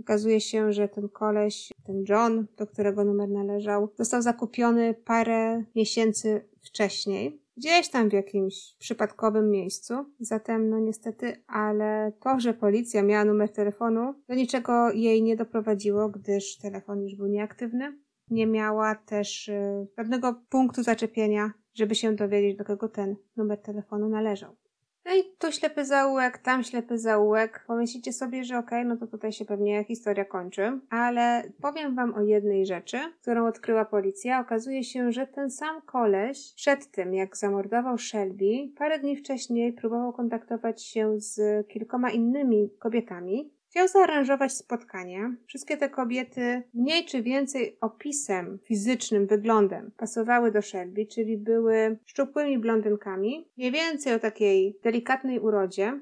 Okazuje 0.03 0.41
się, 0.41 0.73
że 0.73 0.89
ten 0.89 1.09
koleś, 1.09 1.73
ten 1.87 2.05
John, 2.09 2.47
do 2.57 2.67
którego 2.67 3.05
numer 3.05 3.29
należał, 3.29 3.89
został 3.99 4.23
zakupiony 4.23 4.95
parę 4.95 5.65
miesięcy 5.77 6.49
wcześniej. 6.63 7.43
Gdzieś 7.57 7.91
tam 7.91 8.11
w 8.11 8.13
jakimś 8.13 8.77
przypadkowym 8.79 9.51
miejscu. 9.51 9.95
Zatem, 10.21 10.71
no 10.71 10.79
niestety, 10.79 11.43
ale 11.47 12.13
to, 12.21 12.41
że 12.41 12.55
policja 12.55 13.03
miała 13.03 13.25
numer 13.25 13.53
telefonu, 13.53 14.15
do 14.29 14.35
niczego 14.35 14.93
jej 14.93 15.23
nie 15.23 15.37
doprowadziło, 15.37 16.09
gdyż 16.09 16.59
telefon 16.59 17.03
już 17.03 17.15
był 17.15 17.27
nieaktywny. 17.27 17.99
Nie 18.31 18.47
miała 18.47 18.95
też 18.95 19.49
y, 19.49 19.87
pewnego 19.97 20.43
punktu 20.49 20.83
zaczepienia, 20.83 21.53
żeby 21.75 21.95
się 21.95 22.15
dowiedzieć, 22.15 22.57
do 22.57 22.65
kogo 22.65 22.89
ten 22.89 23.17
numer 23.37 23.63
telefonu 23.63 24.09
należał. 24.09 24.57
No 25.05 25.15
i 25.15 25.25
tu 25.39 25.53
ślepy 25.53 25.85
zaułek, 25.85 26.39
tam 26.39 26.65
ślepy 26.65 26.99
zaułek. 26.99 27.65
Pomyślicie 27.67 28.13
sobie, 28.13 28.45
że 28.45 28.59
okej, 28.59 28.79
okay, 28.79 28.89
no 28.89 28.97
to 28.97 29.07
tutaj 29.07 29.33
się 29.33 29.45
pewnie 29.45 29.85
historia 29.85 30.25
kończy. 30.25 30.81
Ale 30.91 31.43
powiem 31.61 31.95
wam 31.95 32.15
o 32.15 32.21
jednej 32.21 32.67
rzeczy, 32.67 32.99
którą 33.23 33.47
odkryła 33.47 33.85
policja. 33.85 34.41
Okazuje 34.41 34.85
się, 34.85 35.13
że 35.13 35.27
ten 35.27 35.51
sam 35.51 35.83
koleś 35.83 36.55
przed 36.57 36.91
tym, 36.91 37.15
jak 37.15 37.37
zamordował 37.37 37.99
Shelby, 37.99 38.73
parę 38.77 38.99
dni 38.99 39.17
wcześniej 39.17 39.73
próbował 39.73 40.13
kontaktować 40.13 40.83
się 40.83 41.21
z 41.21 41.67
kilkoma 41.69 42.11
innymi 42.11 42.71
kobietami, 42.79 43.53
Chciał 43.73 43.89
zaaranżować 43.89 44.53
spotkanie. 44.53 45.37
Wszystkie 45.47 45.77
te 45.77 45.91
kobiety 45.91 46.63
mniej 46.75 47.05
czy 47.05 47.23
więcej 47.23 47.79
opisem 47.81 48.59
fizycznym, 48.65 49.27
wyglądem 49.27 49.91
pasowały 49.97 50.51
do 50.51 50.63
Shelby, 50.63 51.07
czyli 51.07 51.39
były 51.39 51.99
szczupłymi 52.07 52.59
blondynkami, 52.59 53.51
mniej 53.57 53.73
więcej 53.73 54.15
o 54.15 54.19
takiej 54.19 54.79
delikatnej 54.85 55.41
urodzie. 55.41 56.01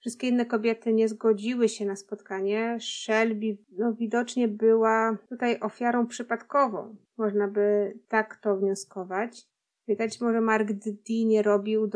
Wszystkie 0.00 0.28
inne 0.28 0.46
kobiety 0.46 0.92
nie 0.92 1.08
zgodziły 1.08 1.68
się 1.68 1.86
na 1.86 1.96
spotkanie. 1.96 2.78
Shelby 2.80 3.58
no, 3.78 3.94
widocznie 3.94 4.48
była 4.48 5.18
tutaj 5.28 5.60
ofiarą 5.60 6.06
przypadkową. 6.06 6.96
Można 7.16 7.48
by 7.48 7.98
tak 8.08 8.36
to 8.36 8.56
wnioskować. 8.56 9.51
Widać, 9.88 10.20
może 10.20 10.40
Mark 10.40 10.72
D. 10.72 10.90
nie 11.08 11.42
robił 11.42 11.90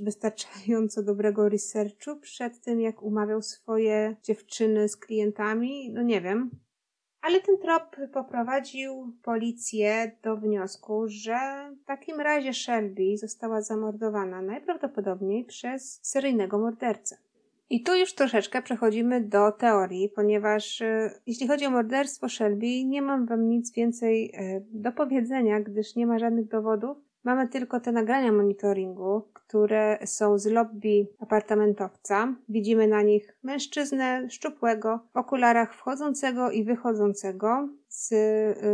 wystarczająco 0.00 1.02
dobrego 1.02 1.48
researchu 1.48 2.16
przed 2.20 2.60
tym, 2.60 2.80
jak 2.80 3.02
umawiał 3.02 3.42
swoje 3.42 4.16
dziewczyny 4.22 4.88
z 4.88 4.96
klientami. 4.96 5.90
No 5.92 6.02
nie 6.02 6.20
wiem. 6.20 6.50
Ale 7.20 7.40
ten 7.40 7.58
trop 7.58 7.96
poprowadził 8.12 9.12
policję 9.22 10.16
do 10.22 10.36
wniosku, 10.36 11.04
że 11.06 11.70
w 11.82 11.84
takim 11.84 12.20
razie 12.20 12.52
Shelby 12.54 13.16
została 13.16 13.62
zamordowana 13.62 14.42
najprawdopodobniej 14.42 15.44
przez 15.44 16.00
seryjnego 16.02 16.58
mordercę. 16.58 17.16
I 17.70 17.82
tu 17.82 17.94
już 17.94 18.14
troszeczkę 18.14 18.62
przechodzimy 18.62 19.20
do 19.20 19.52
teorii, 19.52 20.08
ponieważ 20.08 20.82
e, 20.82 21.10
jeśli 21.26 21.48
chodzi 21.48 21.66
o 21.66 21.70
morderstwo 21.70 22.28
Shelby, 22.28 22.84
nie 22.84 23.02
mam 23.02 23.26
wam 23.26 23.48
nic 23.48 23.72
więcej 23.72 24.32
e, 24.34 24.60
do 24.70 24.92
powiedzenia, 24.92 25.60
gdyż 25.60 25.96
nie 25.96 26.06
ma 26.06 26.18
żadnych 26.18 26.48
dowodów. 26.48 27.13
Mamy 27.24 27.48
tylko 27.48 27.80
te 27.80 27.92
nagrania 27.92 28.32
monitoringu, 28.32 29.22
które 29.32 29.98
są 30.04 30.38
z 30.38 30.46
lobby 30.46 31.08
apartamentowca. 31.18 32.34
Widzimy 32.48 32.88
na 32.88 33.02
nich 33.02 33.38
mężczyznę 33.42 34.30
szczupłego 34.30 35.00
w 35.12 35.16
okularach 35.16 35.74
wchodzącego 35.74 36.50
i 36.50 36.64
wychodzącego 36.64 37.68
z, 37.88 38.08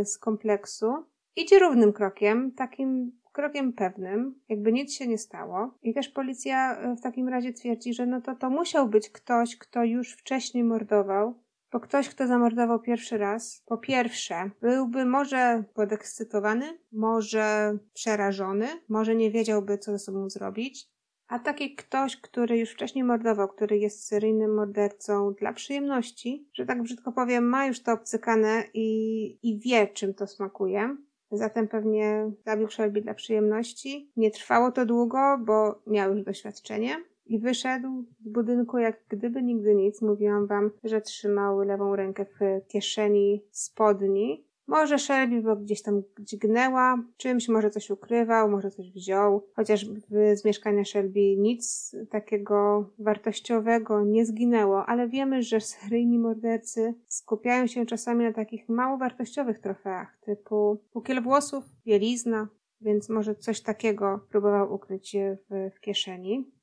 z 0.09 0.17
kompleksu. 0.17 0.93
Idzie 1.35 1.59
równym 1.59 1.93
krokiem, 1.93 2.51
takim 2.51 3.11
krokiem 3.31 3.73
pewnym, 3.73 4.35
jakby 4.49 4.71
nic 4.71 4.93
się 4.93 5.07
nie 5.07 5.17
stało. 5.17 5.73
I 5.83 5.93
też 5.93 6.09
policja 6.09 6.77
e, 6.77 6.95
w 6.95 7.01
takim 7.01 7.27
razie 7.27 7.53
twierdzi, 7.53 7.93
że 7.93 8.05
no 8.05 8.21
to 8.21 8.35
to 8.35 8.49
musiał 8.49 8.89
być 8.89 9.09
ktoś, 9.09 9.57
kto 9.57 9.83
już 9.83 10.13
wcześniej 10.13 10.63
mordował, 10.63 11.35
bo 11.71 11.79
ktoś, 11.79 12.09
kto 12.09 12.27
zamordował 12.27 12.79
pierwszy 12.79 13.17
raz, 13.17 13.63
po 13.65 13.77
pierwsze, 13.77 14.49
byłby 14.61 15.05
może 15.05 15.63
podekscytowany, 15.73 16.79
może 16.91 17.77
przerażony, 17.93 18.67
może 18.89 19.15
nie 19.15 19.31
wiedziałby, 19.31 19.77
co 19.77 19.91
ze 19.91 19.99
sobą 19.99 20.29
zrobić, 20.29 20.89
a 21.27 21.39
taki 21.39 21.75
ktoś, 21.75 22.17
który 22.17 22.57
już 22.57 22.69
wcześniej 22.71 23.03
mordował, 23.03 23.47
który 23.47 23.77
jest 23.77 24.07
seryjnym 24.07 24.55
mordercą 24.55 25.33
dla 25.33 25.53
przyjemności, 25.53 26.49
że 26.53 26.65
tak 26.65 26.83
brzydko 26.83 27.11
powiem, 27.11 27.43
ma 27.43 27.65
już 27.65 27.83
to 27.83 27.91
obcykane 27.91 28.63
i, 28.73 29.49
i 29.49 29.59
wie, 29.59 29.87
czym 29.87 30.13
to 30.13 30.27
smakuje, 30.27 30.95
Zatem 31.31 31.67
pewnie 31.67 32.31
zabił 32.45 32.69
Shelby 32.69 33.01
dla 33.01 33.13
przyjemności. 33.13 34.11
Nie 34.17 34.31
trwało 34.31 34.71
to 34.71 34.85
długo, 34.85 35.37
bo 35.45 35.81
miał 35.87 36.13
już 36.15 36.23
doświadczenie. 36.23 37.03
I 37.31 37.39
wyszedł 37.39 38.05
z 38.19 38.29
budynku 38.29 38.77
jak 38.77 38.99
gdyby 39.09 39.43
nigdy 39.43 39.75
nic. 39.75 40.01
Mówiłam 40.01 40.47
wam, 40.47 40.71
że 40.83 41.01
trzymał 41.01 41.59
lewą 41.59 41.95
rękę 41.95 42.25
w 42.25 42.67
kieszeni 42.67 43.43
spodni, 43.51 44.45
może 44.67 44.99
Shelby 44.99 45.41
bo 45.41 45.55
gdzieś 45.55 45.81
tam 45.81 46.03
dźgnęła, 46.19 47.03
czymś 47.17 47.49
może 47.49 47.69
coś 47.69 47.89
ukrywał, 47.89 48.49
może 48.49 48.71
coś 48.71 48.91
wziął, 48.91 49.47
chociaż 49.55 49.85
z 50.33 50.45
mieszkania 50.45 50.85
Shelby 50.85 51.37
nic 51.37 51.95
takiego 52.09 52.89
wartościowego 52.99 54.03
nie 54.03 54.25
zginęło, 54.25 54.85
ale 54.85 55.07
wiemy, 55.07 55.43
że 55.43 55.61
seryjni 55.61 56.19
mordercy 56.19 56.93
skupiają 57.07 57.67
się 57.67 57.85
czasami 57.85 58.25
na 58.25 58.33
takich 58.33 58.69
mało 58.69 58.97
wartościowych 58.97 59.59
trofeach, 59.59 60.17
typu 60.21 60.77
pukiel 60.93 61.23
włosów, 61.23 61.63
bielizna, 61.85 62.47
więc 62.81 63.09
może 63.09 63.35
coś 63.35 63.61
takiego 63.61 64.19
próbował 64.29 64.73
ukryć 64.73 65.15
w, 65.49 65.69
w 65.75 65.79
kieszeni. 65.79 66.60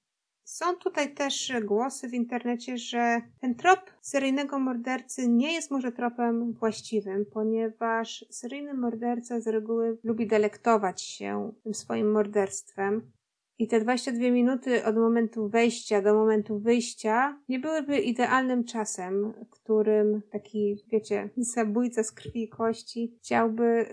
Są 0.49 0.77
tutaj 0.77 1.15
też 1.15 1.53
głosy 1.65 2.09
w 2.09 2.15
internecie, 2.15 2.79
że 2.79 3.21
ten 3.41 3.55
trop 3.55 3.81
seryjnego 4.01 4.59
mordercy 4.59 5.29
nie 5.29 5.53
jest 5.53 5.71
może 5.71 5.93
tropem 5.93 6.53
właściwym, 6.53 7.27
ponieważ 7.33 8.25
seryjny 8.31 8.75
morderca 8.75 9.41
z 9.41 9.47
reguły 9.47 9.99
lubi 10.05 10.27
delektować 10.27 11.03
się 11.03 11.53
tym 11.63 11.75
swoim 11.75 12.13
morderstwem. 12.13 13.13
I 13.59 13.69
te 13.69 13.81
22 13.81 14.31
minuty 14.31 14.85
od 14.85 14.97
momentu 14.97 15.49
wejścia 15.49 16.03
do 16.03 16.15
momentu 16.15 16.59
wyjścia 16.59 17.41
nie 17.49 17.59
byłyby 17.59 17.99
idealnym 17.99 18.65
czasem, 18.65 19.35
w 19.47 19.51
którym 19.51 20.23
taki, 20.31 20.85
wiecie, 20.93 21.31
zabójca 21.37 22.03
z 22.03 22.13
krwi 22.13 22.43
i 22.43 22.49
kości 22.49 23.19
chciałby 23.19 23.87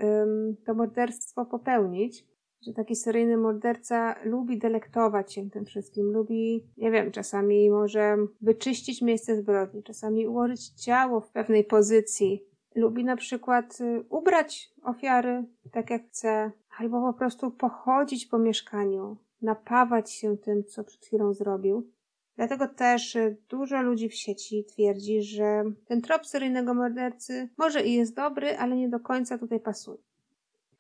to 0.66 0.74
morderstwo 0.74 1.46
popełnić 1.46 2.35
że 2.66 2.74
taki 2.74 2.96
seryjny 2.96 3.38
morderca 3.38 4.16
lubi 4.24 4.58
delektować 4.58 5.34
się 5.34 5.50
tym 5.50 5.66
wszystkim, 5.66 6.12
lubi, 6.12 6.64
nie 6.78 6.92
wiem, 6.92 7.12
czasami 7.12 7.70
może 7.70 8.18
wyczyścić 8.42 9.02
miejsce 9.02 9.36
zbrodni, 9.36 9.84
czasami 9.84 10.28
ułożyć 10.28 10.70
ciało 10.70 11.22
w 11.22 11.32
pewnej 11.32 11.64
pozycji, 11.64 12.46
lubi 12.76 13.04
na 13.04 13.16
przykład 13.16 13.82
y, 13.82 14.04
ubrać 14.10 14.74
ofiary 14.84 15.44
tak 15.72 15.90
jak 15.90 16.08
chce, 16.08 16.52
albo 16.78 17.02
po 17.02 17.18
prostu 17.18 17.52
pochodzić 17.52 18.26
po 18.26 18.40
mieszkaniu, 18.40 19.18
napawać 19.42 20.12
się 20.12 20.38
tym, 20.38 20.64
co 20.64 20.84
przed 20.84 21.06
chwilą 21.06 21.34
zrobił. 21.34 21.92
Dlatego 22.36 22.68
też 22.68 23.16
y, 23.16 23.38
dużo 23.50 23.82
ludzi 23.82 24.10
w 24.10 24.16
sieci 24.16 24.66
twierdzi, 24.66 25.22
że 25.24 25.64
ten 25.88 26.02
trop 26.02 26.26
seryjnego 26.26 26.74
mordercy 26.74 27.50
może 27.58 27.84
i 27.84 27.94
jest 27.94 28.16
dobry, 28.16 28.58
ale 28.58 28.76
nie 28.76 28.90
do 28.90 29.00
końca 29.00 29.38
tutaj 29.38 29.60
pasuje. 29.60 29.98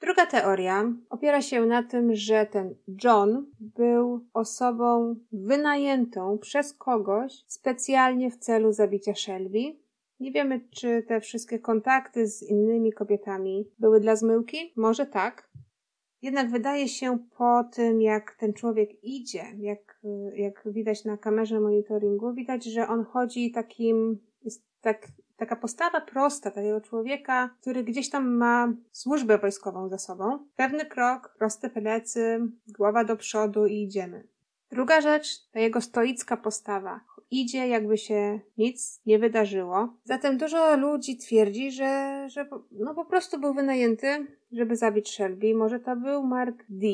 Druga 0.02 0.26
teoria 0.26 0.94
opiera 1.10 1.42
się 1.42 1.66
na 1.66 1.84
tym, 1.84 2.16
że 2.16 2.46
ten 2.46 2.76
John 3.04 3.46
był 3.60 4.26
osobą 4.34 5.16
wynajętą 5.32 6.38
przez 6.38 6.74
kogoś 6.74 7.44
specjalnie 7.48 8.32
w 8.32 8.38
celu 8.38 8.72
zabicia 8.72 9.16
Shelby. 9.16 9.76
Nie 10.20 10.32
wiemy, 10.32 10.62
czy 10.72 11.04
te 11.08 11.22
wszystkie 11.22 11.60
kontakty 11.60 12.28
z 12.28 12.44
innymi 12.44 12.94
kobietami 12.94 13.72
były 13.80 14.00
dla 14.00 14.16
zmyłki. 14.16 14.74
Może 14.76 15.06
tak. 15.06 15.50
Jednak 16.22 16.52
wydaje 16.52 16.88
się 16.88 17.20
po 17.38 17.64
tym, 17.64 18.02
jak 18.02 18.36
ten 18.36 18.54
człowiek 18.54 19.04
idzie, 19.04 19.44
jak, 19.58 20.02
jak 20.36 20.64
widać 20.66 21.06
na 21.06 21.18
kamerze 21.18 21.60
monitoringu, 21.60 22.34
widać, 22.34 22.64
że 22.66 22.88
on 22.88 23.04
chodzi 23.04 23.52
takim, 23.52 24.20
jest 24.42 24.64
tak 24.82 25.08
taka 25.38 25.56
postawa 25.56 26.02
prosta 26.02 26.52
takiego 26.52 26.82
człowieka, 26.82 27.50
który 27.62 27.84
gdzieś 27.84 28.10
tam 28.10 28.38
ma 28.38 28.74
służbę 28.92 29.38
wojskową 29.38 29.90
za 29.90 29.98
sobą. 29.98 30.40
Pewny 30.56 30.86
krok, 30.86 31.36
proste 31.38 31.70
plecy, 31.70 32.40
głowa 32.68 33.04
do 33.04 33.16
przodu 33.18 33.66
i 33.66 33.84
idziemy. 33.84 34.28
Druga 34.72 35.02
rzecz 35.02 35.50
to 35.52 35.60
jego 35.60 35.82
stoicka 35.82 36.38
postawa. 36.38 37.00
Idzie, 37.32 37.68
jakby 37.68 37.98
się 37.98 38.40
nic 38.58 39.02
nie 39.06 39.20
wydarzyło. 39.20 39.94
Zatem 40.04 40.38
dużo 40.38 40.78
ludzi 40.78 41.18
twierdzi, 41.18 41.72
że, 41.72 42.24
że 42.30 42.50
no 42.72 42.96
po 42.96 43.06
prostu 43.06 43.40
był 43.40 43.54
wynajęty, 43.54 44.28
żeby 44.52 44.76
zabić 44.76 45.10
Shelby. 45.10 45.56
Może 45.56 45.80
to 45.80 45.96
był 45.96 46.24
Mark 46.24 46.64
D., 46.70 46.88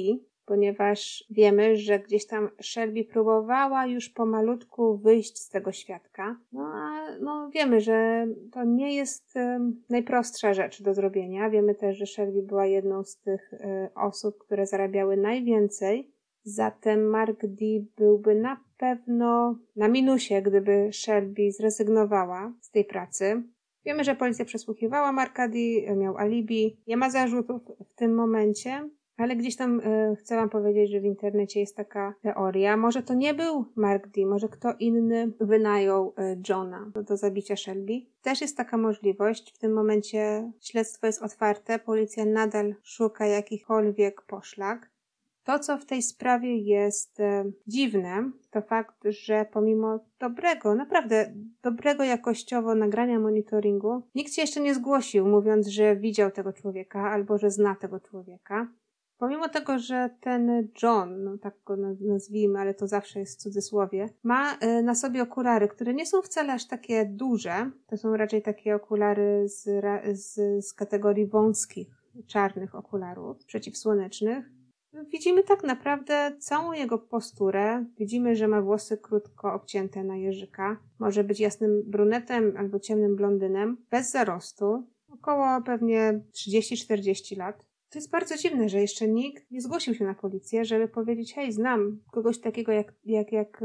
ponieważ 0.46 1.24
wiemy, 1.30 1.76
że 1.76 2.00
gdzieś 2.00 2.28
tam 2.28 2.50
Shelby 2.62 3.04
próbowała 3.04 3.86
już 3.86 4.10
pomalutku 4.10 4.98
wyjść 4.98 5.38
z 5.38 5.50
tego 5.50 5.72
świadka. 5.72 6.40
No 6.52 6.62
a 6.64 7.18
no, 7.22 7.50
wiemy, 7.54 7.82
że 7.82 8.28
to 8.52 8.64
nie 8.64 8.96
jest 8.96 9.36
um, 9.36 9.84
najprostsza 9.90 10.54
rzecz 10.54 10.84
do 10.84 10.94
zrobienia. 10.94 11.50
Wiemy 11.50 11.76
też, 11.76 11.98
że 11.98 12.06
Shelby 12.06 12.42
była 12.42 12.66
jedną 12.66 13.04
z 13.04 13.18
tych 13.18 13.54
y, 13.54 13.60
osób, 13.96 14.38
które 14.38 14.66
zarabiały 14.66 15.18
najwięcej. 15.18 16.12
Zatem 16.44 17.10
Mark 17.10 17.46
D 17.46 17.66
byłby 17.98 18.36
na 18.36 18.64
pewno 18.78 19.56
na 19.76 19.88
minusie, 19.88 20.42
gdyby 20.42 20.90
Shelby 20.94 21.52
zrezygnowała 21.52 22.54
z 22.62 22.72
tej 22.72 22.86
pracy. 22.86 23.44
Wiemy, 23.86 24.04
że 24.04 24.16
policja 24.16 24.46
przesłuchiwała 24.46 25.12
Marka 25.12 25.48
D, 25.48 25.58
miał 25.96 26.18
alibi, 26.18 26.78
nie 26.88 26.98
ma 26.98 27.10
zarzutów 27.10 27.62
w 27.88 27.94
tym 27.94 28.16
momencie, 28.16 28.90
ale 29.18 29.36
gdzieś 29.36 29.56
tam 29.56 29.80
y, 29.80 30.16
chcę 30.16 30.36
wam 30.36 30.50
powiedzieć, 30.50 30.92
że 30.92 31.00
w 31.00 31.06
internecie 31.06 31.60
jest 31.60 31.76
taka 31.76 32.14
teoria. 32.22 32.78
Może 32.78 33.04
to 33.04 33.14
nie 33.14 33.34
był 33.34 33.66
Mark 33.76 34.08
D, 34.08 34.26
może 34.26 34.50
kto 34.50 34.74
inny 34.80 35.32
wynajął 35.40 36.14
y, 36.20 36.42
Johna 36.50 36.92
do, 36.94 37.04
do 37.04 37.18
zabicia 37.18 37.56
Shelby. 37.56 38.02
Też 38.22 38.42
jest 38.42 38.58
taka 38.58 38.78
możliwość. 38.78 39.54
W 39.54 39.58
tym 39.58 39.74
momencie 39.74 40.52
śledztwo 40.62 41.08
jest 41.08 41.22
otwarte, 41.22 41.80
policja 41.80 42.26
nadal 42.26 42.76
szuka 42.84 43.26
jakichkolwiek 43.26 44.22
poszlak. 44.22 44.92
To, 45.44 45.60
co 45.60 45.78
w 45.78 45.86
tej 45.86 46.02
sprawie 46.02 46.58
jest 46.58 47.20
e, 47.20 47.52
dziwne, 47.68 48.32
to 48.52 48.62
fakt, 48.62 48.96
że 49.06 49.46
pomimo 49.52 50.00
dobrego, 50.20 50.76
naprawdę 50.76 51.34
dobrego 51.62 52.04
jakościowo 52.04 52.76
nagrania 52.76 53.20
monitoringu, 53.20 54.02
nikt 54.16 54.34
się 54.34 54.42
jeszcze 54.42 54.62
nie 54.62 54.76
zgłosił, 54.76 55.28
mówiąc, 55.28 55.68
że 55.68 55.96
widział 55.96 56.32
tego 56.32 56.54
człowieka 56.54 57.12
albo 57.12 57.38
że 57.38 57.52
zna 57.52 57.76
tego 57.76 58.00
człowieka. 58.00 58.68
Pomimo 59.22 59.50
tego, 59.50 59.80
że 59.80 60.10
ten 60.22 60.68
John, 60.84 61.24
no 61.24 61.38
tak 61.38 61.54
go 61.66 61.76
nazwijmy, 62.00 62.60
ale 62.60 62.74
to 62.74 62.88
zawsze 62.88 63.20
jest 63.20 63.40
w 63.40 63.42
cudzysłowie, 63.44 64.10
ma 64.24 64.58
e, 64.58 64.82
na 64.84 64.96
sobie 64.96 65.22
okulary, 65.22 65.68
które 65.68 65.94
nie 65.94 66.06
są 66.06 66.22
wcale 66.22 66.54
aż 66.54 66.68
takie 66.68 67.06
duże. 67.06 67.72
To 67.88 67.98
są 67.98 68.18
raczej 68.18 68.42
takie 68.42 68.76
okulary 68.76 69.50
z, 69.50 69.64
z, 70.20 70.66
z 70.66 70.74
kategorii 70.74 71.28
wąskich, 71.28 71.88
czarnych 72.28 72.76
okularów 72.76 73.46
przeciwsłonecznych. 73.46 74.46
Widzimy 75.12 75.44
tak 75.44 75.64
naprawdę 75.64 76.32
całą 76.40 76.72
jego 76.72 76.98
posturę. 76.98 77.86
Widzimy, 77.98 78.36
że 78.36 78.48
ma 78.48 78.62
włosy 78.62 78.98
krótko 78.98 79.54
obcięte 79.54 80.04
na 80.04 80.18
jeżyka. 80.18 80.78
Może 81.00 81.24
być 81.24 81.40
jasnym 81.40 81.84
brunetem 81.86 82.54
albo 82.58 82.80
ciemnym 82.80 83.16
blondynem, 83.16 83.78
bez 83.92 84.12
zarostu. 84.12 84.88
Około 85.14 85.62
pewnie 85.66 86.22
30-40 86.34 87.38
lat. 87.38 87.71
To 87.92 88.00
jest 88.00 88.12
bardzo 88.12 88.38
dziwne, 88.38 88.70
że 88.70 88.82
jeszcze 88.82 89.08
nikt 89.08 89.52
nie 89.52 89.62
zgłosił 89.62 89.94
się 89.94 90.06
na 90.06 90.14
policję, 90.14 90.66
żeby 90.66 90.88
powiedzieć, 90.88 91.34
hej, 91.34 91.52
znam 91.52 92.00
kogoś 92.12 92.40
takiego 92.40 92.72
jak, 92.72 92.94
jak, 93.04 93.32
jak, 93.32 93.62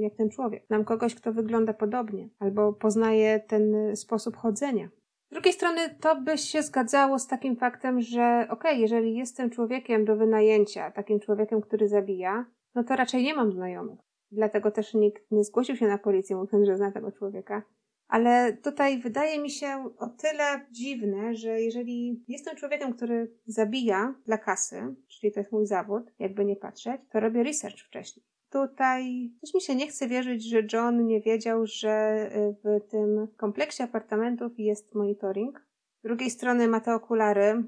jak 0.00 0.14
ten 0.14 0.30
człowiek. 0.30 0.66
Znam 0.66 0.84
kogoś, 0.84 1.14
kto 1.14 1.32
wygląda 1.32 1.74
podobnie, 1.74 2.28
albo 2.38 2.72
poznaje 2.72 3.40
ten 3.40 3.96
sposób 3.96 4.36
chodzenia. 4.36 4.88
Z 5.30 5.34
drugiej 5.34 5.52
strony 5.52 5.80
to 6.00 6.20
by 6.20 6.38
się 6.38 6.62
zgadzało 6.62 7.18
z 7.18 7.26
takim 7.26 7.56
faktem, 7.56 8.00
że 8.00 8.46
okej, 8.50 8.70
okay, 8.70 8.80
jeżeli 8.80 9.16
jestem 9.16 9.50
człowiekiem 9.50 10.04
do 10.04 10.16
wynajęcia, 10.16 10.90
takim 10.90 11.20
człowiekiem, 11.20 11.60
który 11.60 11.88
zabija, 11.88 12.46
no 12.74 12.84
to 12.84 12.96
raczej 12.96 13.22
nie 13.22 13.34
mam 13.34 13.52
znajomych. 13.52 13.98
Dlatego 14.30 14.70
też 14.70 14.94
nikt 14.94 15.30
nie 15.30 15.44
zgłosił 15.44 15.76
się 15.76 15.86
na 15.86 15.98
policję, 15.98 16.36
mówiąc, 16.36 16.66
że 16.66 16.76
zna 16.76 16.92
tego 16.92 17.12
człowieka. 17.12 17.62
Ale 18.08 18.52
tutaj 18.52 18.98
wydaje 18.98 19.38
mi 19.38 19.50
się 19.50 19.90
o 19.98 20.06
tyle 20.06 20.66
dziwne, 20.70 21.34
że 21.34 21.60
jeżeli 21.60 22.24
jestem 22.28 22.56
człowiekiem, 22.56 22.92
który 22.92 23.32
zabija 23.46 24.14
dla 24.26 24.38
kasy, 24.38 24.94
czyli 25.08 25.32
to 25.32 25.40
jest 25.40 25.52
mój 25.52 25.66
zawód, 25.66 26.12
jakby 26.18 26.44
nie 26.44 26.56
patrzeć, 26.56 27.00
to 27.10 27.20
robię 27.20 27.42
research 27.42 27.78
wcześniej. 27.78 28.26
Tutaj 28.50 29.30
coś 29.40 29.54
mi 29.54 29.60
się 29.60 29.74
nie 29.74 29.86
chce 29.86 30.08
wierzyć, 30.08 30.48
że 30.48 30.62
John 30.72 31.06
nie 31.06 31.20
wiedział, 31.20 31.66
że 31.66 32.26
y, 32.36 32.54
w 32.64 32.90
tym 32.90 33.28
kompleksie 33.36 33.82
apartamentów 33.82 34.52
jest 34.58 34.94
monitoring. 34.94 35.66
Z 35.98 36.02
drugiej 36.02 36.30
strony 36.30 36.68
ma 36.68 36.80
te 36.80 36.94
okulary, 36.94 37.64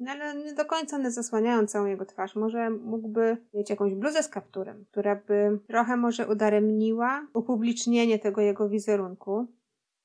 no 0.00 0.10
ale 0.10 0.34
nie 0.34 0.54
do 0.54 0.64
końca 0.64 0.96
one 0.96 1.10
zasłaniają 1.10 1.66
całą 1.66 1.86
jego 1.86 2.04
twarz. 2.04 2.36
Może 2.36 2.70
mógłby 2.70 3.36
mieć 3.54 3.70
jakąś 3.70 3.94
bluzę 3.94 4.22
z 4.22 4.28
kapturem, 4.28 4.84
która 4.90 5.16
by 5.16 5.58
trochę 5.68 5.96
może 5.96 6.28
udaremniła 6.28 7.26
upublicznienie 7.34 8.18
tego 8.18 8.40
jego 8.40 8.68
wizerunku. 8.68 9.46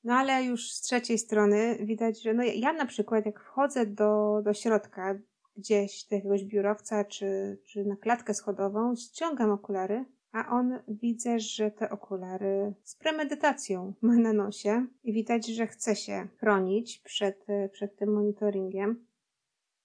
No 0.06 0.14
ale 0.14 0.44
już 0.44 0.70
z 0.72 0.80
trzeciej 0.80 1.18
strony 1.18 1.78
widać, 1.80 2.22
że 2.22 2.34
no 2.34 2.42
ja 2.42 2.72
na 2.72 2.86
przykład 2.86 3.26
jak 3.26 3.40
wchodzę 3.40 3.86
do, 3.86 4.40
do 4.44 4.54
środka 4.54 5.18
gdzieś 5.56 6.04
do 6.04 6.16
jakiegoś 6.16 6.44
biurowca 6.44 7.04
czy, 7.04 7.58
czy 7.64 7.84
na 7.84 7.96
klatkę 7.96 8.34
schodową, 8.34 8.96
ściągam 8.96 9.50
okulary, 9.50 10.04
a 10.32 10.48
on 10.48 10.78
widzę, 10.88 11.40
że 11.40 11.70
te 11.70 11.90
okulary 11.90 12.74
z 12.82 12.96
premedytacją 12.96 13.94
ma 14.02 14.14
na 14.14 14.32
nosie 14.32 14.86
i 15.04 15.12
widać, 15.12 15.46
że 15.46 15.66
chce 15.66 15.96
się 15.96 16.28
chronić 16.38 16.98
przed, 16.98 17.46
przed 17.72 17.96
tym 17.96 18.12
monitoringiem. 18.12 19.06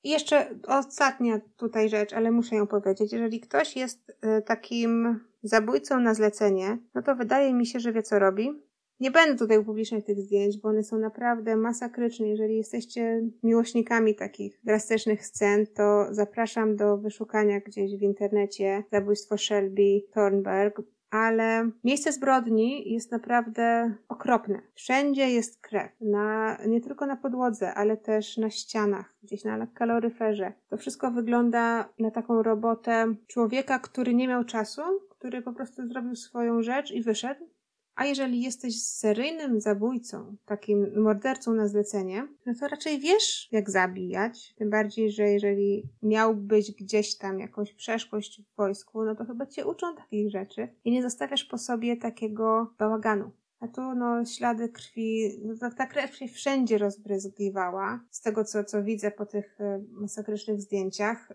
I 0.04 0.10
jeszcze 0.10 0.56
ostatnia 0.68 1.42
tutaj 1.58 1.90
rzecz, 1.90 2.14
ale 2.14 2.32
muszę 2.32 2.56
ją 2.56 2.68
powiedzieć. 2.68 3.14
Jeżeli 3.14 3.40
ktoś 3.40 3.76
jest 3.76 4.18
e, 4.22 4.42
takim 4.42 5.20
zabójcą 5.44 6.00
na 6.00 6.14
zlecenie, 6.14 6.78
no 6.94 7.02
to 7.02 7.16
wydaje 7.16 7.54
mi 7.54 7.66
się, 7.66 7.80
że 7.80 7.92
wie 7.92 8.04
co 8.04 8.20
robi 8.20 8.71
nie 9.02 9.12
będę 9.12 9.36
tutaj 9.36 9.58
upubliczniać 9.58 10.06
tych 10.06 10.22
zdjęć, 10.22 10.58
bo 10.58 10.70
one 10.70 10.84
są 10.84 10.98
naprawdę 10.98 11.56
masakryczne. 11.56 12.28
Jeżeli 12.28 12.58
jesteście 12.58 13.22
miłośnikami 13.44 14.16
takich 14.16 14.60
drastycznych 14.64 15.26
scen, 15.26 15.68
to 15.68 16.08
zapraszam 16.12 16.76
do 16.76 16.98
wyszukania 16.98 17.60
gdzieś 17.60 17.98
w 17.98 18.02
internecie 18.02 18.84
zabójstwo 18.92 19.38
Shelby 19.38 20.02
Thornberg, 20.14 20.82
ale 21.10 21.70
miejsce 21.84 22.12
zbrodni 22.12 22.94
jest 22.94 23.12
naprawdę 23.12 23.94
okropne. 24.10 24.62
Wszędzie 24.74 25.30
jest 25.30 25.62
krew, 25.62 25.92
na, 26.02 26.58
nie 26.68 26.82
tylko 26.82 27.06
na 27.06 27.16
podłodze, 27.16 27.74
ale 27.74 27.98
też 27.98 28.38
na 28.38 28.50
ścianach, 28.50 29.14
gdzieś 29.24 29.44
na 29.44 29.68
kaloryferze. 29.68 30.54
To 30.70 30.78
wszystko 30.78 31.12
wygląda 31.12 31.90
na 32.00 32.12
taką 32.12 32.44
robotę 32.44 33.16
człowieka, 33.28 33.80
który 33.80 34.14
nie 34.14 34.28
miał 34.28 34.44
czasu, 34.44 34.82
który 35.10 35.42
po 35.42 35.54
prostu 35.54 35.88
zrobił 35.88 36.16
swoją 36.16 36.62
rzecz 36.62 36.92
i 36.92 37.04
wyszedł 37.04 37.46
a 37.96 38.06
jeżeli 38.06 38.42
jesteś 38.42 38.84
seryjnym 38.84 39.62
zabójcą, 39.62 40.36
takim 40.46 41.02
mordercą 41.02 41.54
na 41.54 41.68
zlecenie, 41.68 42.28
no 42.46 42.54
to 42.60 42.68
raczej 42.68 43.00
wiesz, 43.00 43.50
jak 43.52 43.70
zabijać. 43.70 44.54
Tym 44.58 44.70
bardziej, 44.70 45.12
że 45.12 45.24
jeżeli 45.24 45.84
miałbyś 46.04 46.72
gdzieś 46.72 47.18
tam 47.18 47.40
jakąś 47.40 47.74
przeszłość 47.74 48.42
w 48.42 48.56
wojsku, 48.56 49.04
no 49.04 49.16
to 49.16 49.26
chyba 49.26 49.46
cię 49.46 49.66
uczą 49.66 49.96
takich 49.96 50.32
rzeczy 50.32 50.68
i 50.84 50.92
nie 50.92 51.02
zostawiasz 51.02 51.44
po 51.44 51.58
sobie 51.58 51.98
takiego 51.98 52.74
bałaganu. 52.80 53.32
A 53.60 53.68
tu 53.68 53.96
no 53.96 54.26
ślady 54.26 54.70
krwi, 54.70 55.40
no, 55.44 55.70
ta 55.78 55.86
krew 55.86 56.16
się 56.16 56.28
wszędzie 56.28 56.78
rozbryzgiwała. 56.78 58.00
Z 58.12 58.22
tego 58.22 58.44
co, 58.44 58.64
co 58.64 58.84
widzę 58.84 59.12
po 59.12 59.26
tych 59.26 59.62
e, 59.62 59.84
masakrycznych 59.92 60.62
zdjęciach, 60.62 61.34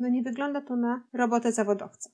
no 0.00 0.08
nie 0.08 0.22
wygląda 0.22 0.60
to 0.60 0.76
na 0.76 1.02
robotę 1.12 1.52
zawodowca. 1.52 2.10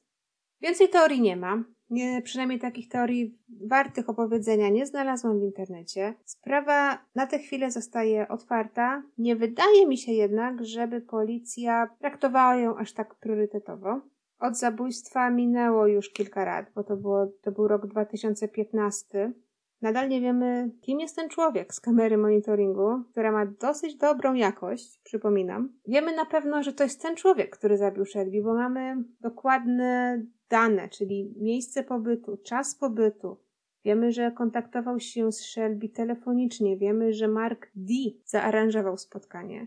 Więcej 0.61 0.89
teorii 0.89 1.21
nie 1.21 1.37
ma. 1.37 1.65
Nie, 1.91 2.23
przynajmniej 2.23 2.59
takich 2.59 2.89
teorii 2.89 3.39
wartych 3.67 4.09
opowiedzenia 4.09 4.69
nie 4.69 4.87
znalazłam 4.87 5.41
w 5.41 5.43
internecie. 5.43 6.15
Sprawa 6.25 6.99
na 7.15 7.27
tę 7.27 7.39
chwilę 7.39 7.71
zostaje 7.71 8.29
otwarta. 8.29 9.03
Nie 9.19 9.37
wydaje 9.37 9.87
mi 9.87 9.99
się 9.99 10.13
jednak, 10.13 10.65
żeby 10.65 11.01
policja 11.01 11.89
traktowała 11.99 12.57
ją 12.57 12.77
aż 12.77 12.93
tak 12.93 13.15
priorytetowo. 13.15 14.01
Od 14.39 14.59
zabójstwa 14.59 15.31
minęło 15.31 15.87
już 15.87 16.11
kilka 16.11 16.45
lat, 16.45 16.67
bo 16.75 16.85
to, 16.85 16.97
było, 16.97 17.27
to 17.43 17.53
był 17.53 17.69
rok 17.69 17.87
2015. 17.87 19.33
Nadal 19.83 20.09
nie 20.09 20.21
wiemy, 20.21 20.71
kim 20.81 21.01
jest 21.01 21.17
ten 21.17 21.29
człowiek 21.29 21.75
z 21.75 21.81
kamery 21.81 22.19
monitoringu, 22.19 23.03
która 23.11 23.33
ma 23.33 23.47
dosyć 23.47 23.97
dobrą 23.97 24.35
jakość, 24.35 25.01
przypominam. 25.05 25.73
Wiemy 25.89 26.17
na 26.17 26.25
pewno, 26.25 26.63
że 26.63 26.73
to 26.73 26.85
jest 26.85 27.03
ten 27.03 27.17
człowiek, 27.17 27.57
który 27.57 27.77
zabił 27.77 28.05
Shelby, 28.05 28.43
bo 28.43 28.55
mamy 28.55 28.97
dokładne 29.21 30.23
dane, 30.51 30.89
czyli 30.89 31.35
miejsce 31.37 31.85
pobytu, 31.85 32.37
czas 32.37 32.75
pobytu. 32.75 33.37
Wiemy, 33.85 34.13
że 34.13 34.33
kontaktował 34.33 35.01
się 35.01 35.33
z 35.33 35.41
Shelby 35.41 35.89
telefonicznie. 35.89 36.77
Wiemy, 36.77 37.13
że 37.13 37.29
Mark 37.29 37.71
D 37.75 37.95
zaaranżował 38.25 38.99
spotkanie. 38.99 39.67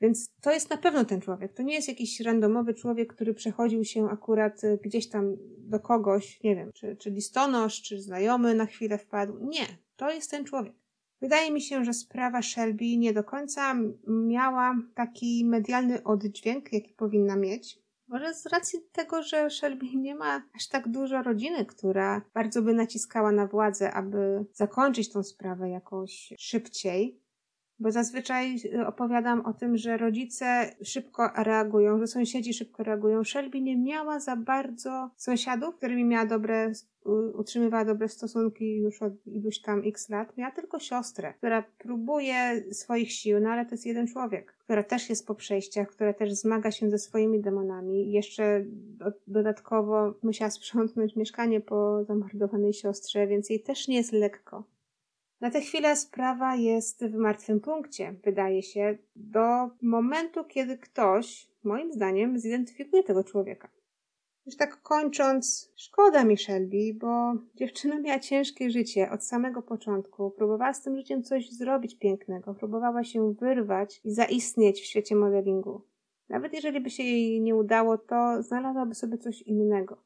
Więc 0.00 0.34
to 0.40 0.52
jest 0.52 0.70
na 0.70 0.76
pewno 0.76 1.04
ten 1.04 1.20
człowiek. 1.20 1.52
To 1.52 1.62
nie 1.62 1.74
jest 1.74 1.88
jakiś 1.88 2.20
randomowy 2.20 2.74
człowiek, 2.74 3.14
który 3.14 3.34
przechodził 3.34 3.84
się 3.84 4.10
akurat 4.10 4.64
y, 4.64 4.78
gdzieś 4.82 5.08
tam 5.08 5.36
do 5.58 5.80
kogoś, 5.80 6.42
nie 6.42 6.56
wiem, 6.56 6.72
czy, 6.72 6.96
czy 6.96 7.10
listonosz, 7.10 7.82
czy 7.82 8.00
znajomy 8.00 8.54
na 8.54 8.66
chwilę 8.66 8.98
wpadł. 8.98 9.38
Nie, 9.40 9.66
to 9.96 10.10
jest 10.10 10.30
ten 10.30 10.44
człowiek. 10.44 10.74
Wydaje 11.20 11.52
mi 11.52 11.60
się, 11.60 11.84
że 11.84 11.92
sprawa 11.92 12.42
Shelby 12.42 12.96
nie 12.96 13.12
do 13.12 13.24
końca 13.24 13.74
miała 14.06 14.76
taki 14.94 15.44
medialny 15.44 16.02
oddźwięk, 16.02 16.72
jaki 16.72 16.94
powinna 16.94 17.36
mieć. 17.36 17.85
Może 18.08 18.34
z 18.34 18.46
racji 18.46 18.78
tego, 18.92 19.22
że 19.22 19.50
Shelby 19.50 19.86
nie 19.96 20.14
ma 20.14 20.42
aż 20.56 20.68
tak 20.68 20.88
dużo 20.88 21.22
rodziny, 21.22 21.66
która 21.66 22.22
bardzo 22.34 22.62
by 22.62 22.74
naciskała 22.74 23.32
na 23.32 23.46
władzę, 23.46 23.92
aby 23.92 24.44
zakończyć 24.52 25.12
tą 25.12 25.22
sprawę 25.22 25.70
jakoś 25.70 26.32
szybciej. 26.38 27.20
Bo 27.78 27.90
zazwyczaj 27.90 28.56
y, 28.74 28.86
opowiadam 28.86 29.40
o 29.40 29.52
tym, 29.52 29.76
że 29.76 29.96
rodzice 29.96 30.76
szybko 30.82 31.30
reagują, 31.36 31.98
że 31.98 32.06
sąsiedzi 32.06 32.54
szybko 32.54 32.82
reagują. 32.82 33.24
Shelby 33.24 33.60
nie 33.60 33.76
miała 33.78 34.20
za 34.20 34.36
bardzo 34.36 35.10
sąsiadów, 35.16 35.74
z 35.74 35.76
którymi 35.76 36.04
miała 36.04 36.26
dobre, 36.26 36.72
utrzymywała 37.34 37.84
dobre 37.84 38.08
stosunki 38.08 38.76
już 38.76 39.02
od 39.02 39.26
iluś 39.26 39.60
tam 39.60 39.82
x 39.84 40.08
lat. 40.08 40.36
Miała 40.36 40.50
tylko 40.50 40.78
siostrę, 40.78 41.34
która 41.34 41.64
próbuje 41.78 42.64
swoich 42.72 43.12
sił, 43.12 43.40
no 43.40 43.50
ale 43.50 43.64
to 43.66 43.70
jest 43.70 43.86
jeden 43.86 44.06
człowiek, 44.06 44.56
która 44.58 44.82
też 44.82 45.10
jest 45.10 45.26
po 45.26 45.34
przejściach, 45.34 45.88
która 45.88 46.12
też 46.12 46.32
zmaga 46.32 46.70
się 46.70 46.90
ze 46.90 46.98
swoimi 46.98 47.40
demonami. 47.40 48.12
Jeszcze 48.12 48.64
do, 48.68 49.12
dodatkowo 49.26 50.14
musiała 50.22 50.50
sprzątnąć 50.50 51.16
mieszkanie 51.16 51.60
po 51.60 52.04
zamordowanej 52.04 52.72
siostrze, 52.72 53.26
więc 53.26 53.50
jej 53.50 53.62
też 53.62 53.88
nie 53.88 53.96
jest 53.96 54.12
lekko. 54.12 54.75
Na 55.40 55.50
tę 55.50 55.60
chwilę 55.60 55.96
sprawa 55.96 56.54
jest 56.54 57.04
w 57.04 57.14
martwym 57.14 57.60
punkcie, 57.60 58.14
wydaje 58.24 58.62
się, 58.62 58.98
do 59.16 59.70
momentu, 59.82 60.44
kiedy 60.44 60.78
ktoś, 60.78 61.48
moim 61.64 61.92
zdaniem, 61.92 62.38
zidentyfikuje 62.38 63.02
tego 63.02 63.24
człowieka. 63.24 63.68
Już 64.46 64.56
tak 64.56 64.82
kończąc, 64.82 65.72
szkoda 65.76 66.24
mi 66.24 66.36
Shelby, 66.36 66.94
bo 66.94 67.34
dziewczyna 67.54 68.00
miała 68.00 68.18
ciężkie 68.18 68.70
życie 68.70 69.10
od 69.10 69.24
samego 69.24 69.62
początku. 69.62 70.30
Próbowała 70.30 70.74
z 70.74 70.82
tym 70.82 70.96
życiem 70.96 71.22
coś 71.22 71.50
zrobić 71.50 71.98
pięknego, 71.98 72.54
próbowała 72.54 73.04
się 73.04 73.34
wyrwać 73.34 74.00
i 74.04 74.10
zaistnieć 74.10 74.80
w 74.80 74.84
świecie 74.84 75.16
modelingu. 75.16 75.82
Nawet 76.28 76.52
jeżeli 76.54 76.80
by 76.80 76.90
się 76.90 77.02
jej 77.02 77.40
nie 77.40 77.56
udało, 77.56 77.98
to 77.98 78.42
znalazłaby 78.42 78.94
sobie 78.94 79.18
coś 79.18 79.42
innego 79.42 80.05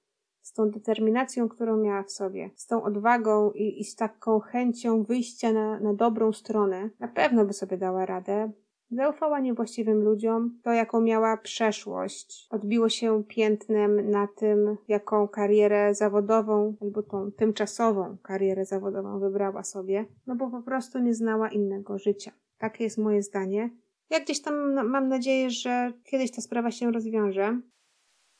z 0.51 0.53
tą 0.53 0.71
determinacją, 0.71 1.49
którą 1.49 1.77
miała 1.77 2.03
w 2.03 2.11
sobie, 2.11 2.51
z 2.57 2.67
tą 2.67 2.83
odwagą 2.83 3.51
i, 3.51 3.81
i 3.81 3.85
z 3.85 3.97
taką 3.97 4.41
chęcią 4.41 5.03
wyjścia 5.03 5.53
na, 5.53 5.81
na 5.81 5.95
dobrą 5.95 6.33
stronę, 6.33 6.91
na 7.01 7.09
pewno 7.09 7.45
by 7.45 7.53
sobie 7.53 7.77
dała 7.77 8.07
radę. 8.07 8.51
Zaufała 8.91 9.41
niewłaściwym 9.41 10.03
ludziom, 10.03 10.61
to 10.63 10.73
jaką 10.73 11.01
miała 11.01 11.37
przeszłość, 11.37 12.49
odbiło 12.51 12.89
się 12.89 13.25
piętnem 13.29 14.11
na 14.11 14.27
tym, 14.27 14.77
jaką 14.89 15.29
karierę 15.29 15.95
zawodową 15.95 16.75
albo 16.81 17.03
tą 17.03 17.33
tymczasową 17.33 18.17
karierę 18.23 18.65
zawodową 18.65 19.21
wybrała 19.21 19.65
sobie, 19.65 20.05
no 20.27 20.37
bo 20.37 20.51
po 20.51 20.63
prostu 20.63 20.99
nie 20.99 21.15
znała 21.15 21.49
innego 21.49 21.99
życia. 21.99 22.33
Takie 22.59 22.85
jest 22.85 22.99
moje 22.99 23.23
zdanie. 23.23 23.71
Ja 24.11 24.21
gdzieś 24.21 24.43
tam 24.43 24.89
mam 24.89 25.09
nadzieję, 25.09 25.51
że 25.51 25.93
kiedyś 26.05 26.31
ta 26.31 26.41
sprawa 26.41 26.71
się 26.71 26.93
rozwiąże. 26.93 27.61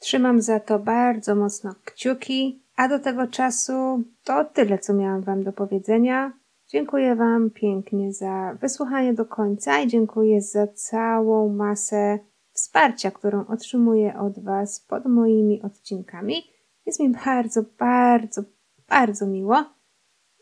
Trzymam 0.01 0.43
za 0.43 0.61
to 0.61 0.79
bardzo 0.79 1.35
mocno 1.35 1.75
kciuki, 1.85 2.63
a 2.77 2.89
do 2.89 2.99
tego 2.99 3.27
czasu 3.27 4.03
to 4.25 4.45
tyle, 4.45 4.79
co 4.79 4.95
miałam 4.95 5.23
Wam 5.23 5.43
do 5.45 5.53
powiedzenia. 5.53 6.33
Dziękuję 6.69 7.17
Wam 7.17 7.51
pięknie 7.51 8.13
za 8.13 8.57
wysłuchanie 8.61 9.15
do 9.15 9.25
końca 9.25 9.81
i 9.81 9.87
dziękuję 9.87 10.43
za 10.43 10.67
całą 10.67 11.49
masę 11.49 12.19
wsparcia, 12.53 13.11
którą 13.11 13.47
otrzymuję 13.47 14.19
od 14.19 14.45
Was 14.45 14.81
pod 14.81 15.07
moimi 15.07 15.63
odcinkami. 15.63 16.43
Jest 16.87 17.01
mi 17.01 17.09
bardzo, 17.25 17.63
bardzo, 17.79 18.43
bardzo 18.89 19.27
miło. 19.27 19.65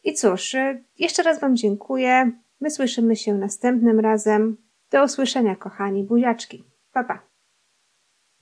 I 0.05 0.15
cóż, 0.15 0.57
jeszcze 0.99 1.23
raz 1.23 1.41
Wam 1.41 1.57
dziękuję. 1.57 2.33
My 2.61 2.71
słyszymy 2.71 3.17
się 3.17 3.35
następnym 3.35 4.01
razem. 4.01 4.57
Do 4.91 5.05
usłyszenia, 5.05 5.57
kochani 5.57 6.05
buziaczki. 6.05 6.65
Pa, 6.93 7.05
pa. 7.05 7.28